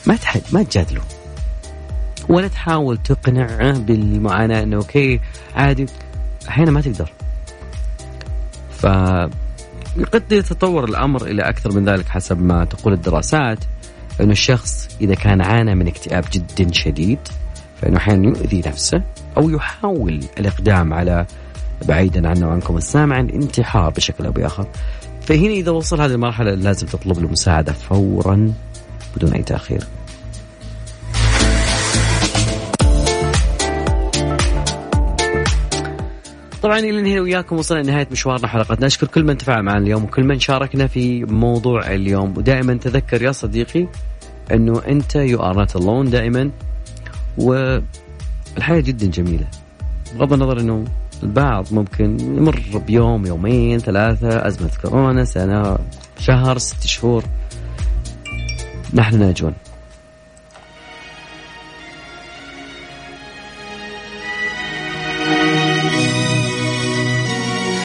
ما 0.06 0.16
تحد 0.16 0.42
ما 0.52 0.62
تجادله. 0.62 1.02
ولا 2.28 2.48
تحاول 2.48 2.96
تقنعه 2.96 3.78
بالمعاناة 3.78 4.62
إنه 4.62 4.76
أوكي 4.76 5.20
عادي 5.54 5.86
أحيانا 6.48 6.70
ما 6.70 6.80
تقدر. 6.80 7.12
ف 8.78 8.86
قد 10.12 10.32
يتطور 10.32 10.84
الأمر 10.84 11.26
إلى 11.26 11.42
أكثر 11.42 11.72
من 11.72 11.88
ذلك 11.88 12.08
حسب 12.08 12.42
ما 12.42 12.64
تقول 12.64 12.92
الدراسات. 12.92 13.58
أنه 14.20 14.32
الشخص 14.32 14.88
إذا 15.00 15.14
كان 15.14 15.40
عانى 15.40 15.74
من 15.74 15.86
اكتئاب 15.86 16.24
جدا 16.32 16.72
شديد 16.72 17.18
فإنه 17.82 17.96
أحيانا 17.96 18.28
يؤذي 18.28 18.62
نفسه 18.66 19.02
أو 19.36 19.50
يحاول 19.50 20.20
الإقدام 20.38 20.94
على 20.94 21.26
بعيدا 21.88 22.28
عنه 22.28 22.48
وعنكم 22.48 22.76
السامع 22.76 23.20
الانتحار 23.20 23.90
بشكل 23.90 24.26
أو 24.26 24.32
بآخر. 24.32 24.66
فهنا 25.20 25.52
إذا 25.52 25.70
وصل 25.70 26.00
هذه 26.00 26.12
المرحلة 26.12 26.54
لازم 26.54 26.86
تطلب 26.86 27.18
له 27.18 27.28
مساعده 27.28 27.72
فورا 27.72 28.52
بدون 29.16 29.32
أي 29.32 29.42
تأخير. 29.42 29.84
طبعا 36.62 36.78
إلى 36.78 37.12
هنا 37.12 37.20
وياكم 37.20 37.56
وصلنا 37.56 37.82
لنهاية 37.82 38.08
مشوارنا 38.12 38.46
حلقتنا. 38.46 38.86
اشكر 38.86 39.06
كل 39.06 39.24
من 39.24 39.38
تفاعل 39.38 39.62
معنا 39.62 39.78
اليوم 39.78 40.04
وكل 40.04 40.24
من 40.24 40.40
شاركنا 40.40 40.86
في 40.86 41.24
موضوع 41.24 41.86
اليوم. 41.86 42.36
ودائما 42.36 42.74
تذكر 42.74 43.22
يا 43.22 43.32
صديقي 43.32 43.86
إنه 44.52 44.82
أنت 44.88 45.16
you 45.16 45.42
are 45.42 45.56
not 45.58 45.76
alone 45.76 46.10
دائما. 46.10 46.50
والحياة 47.38 48.80
جدا 48.80 49.06
جميلة. 49.06 49.46
بغض 50.14 50.32
النظر 50.32 50.60
إنه 50.60 50.84
البعض 51.22 51.66
ممكن 51.72 52.20
يمر 52.20 52.62
بيوم 52.86 53.26
يومين 53.26 53.78
ثلاثة 53.78 54.46
أزمة 54.46 54.70
كورونا 54.82 55.24
سنة 55.24 55.78
شهر 56.18 56.58
ست 56.58 56.86
شهور. 56.86 57.24
نحن 58.94 59.18
ناجون. 59.18 59.54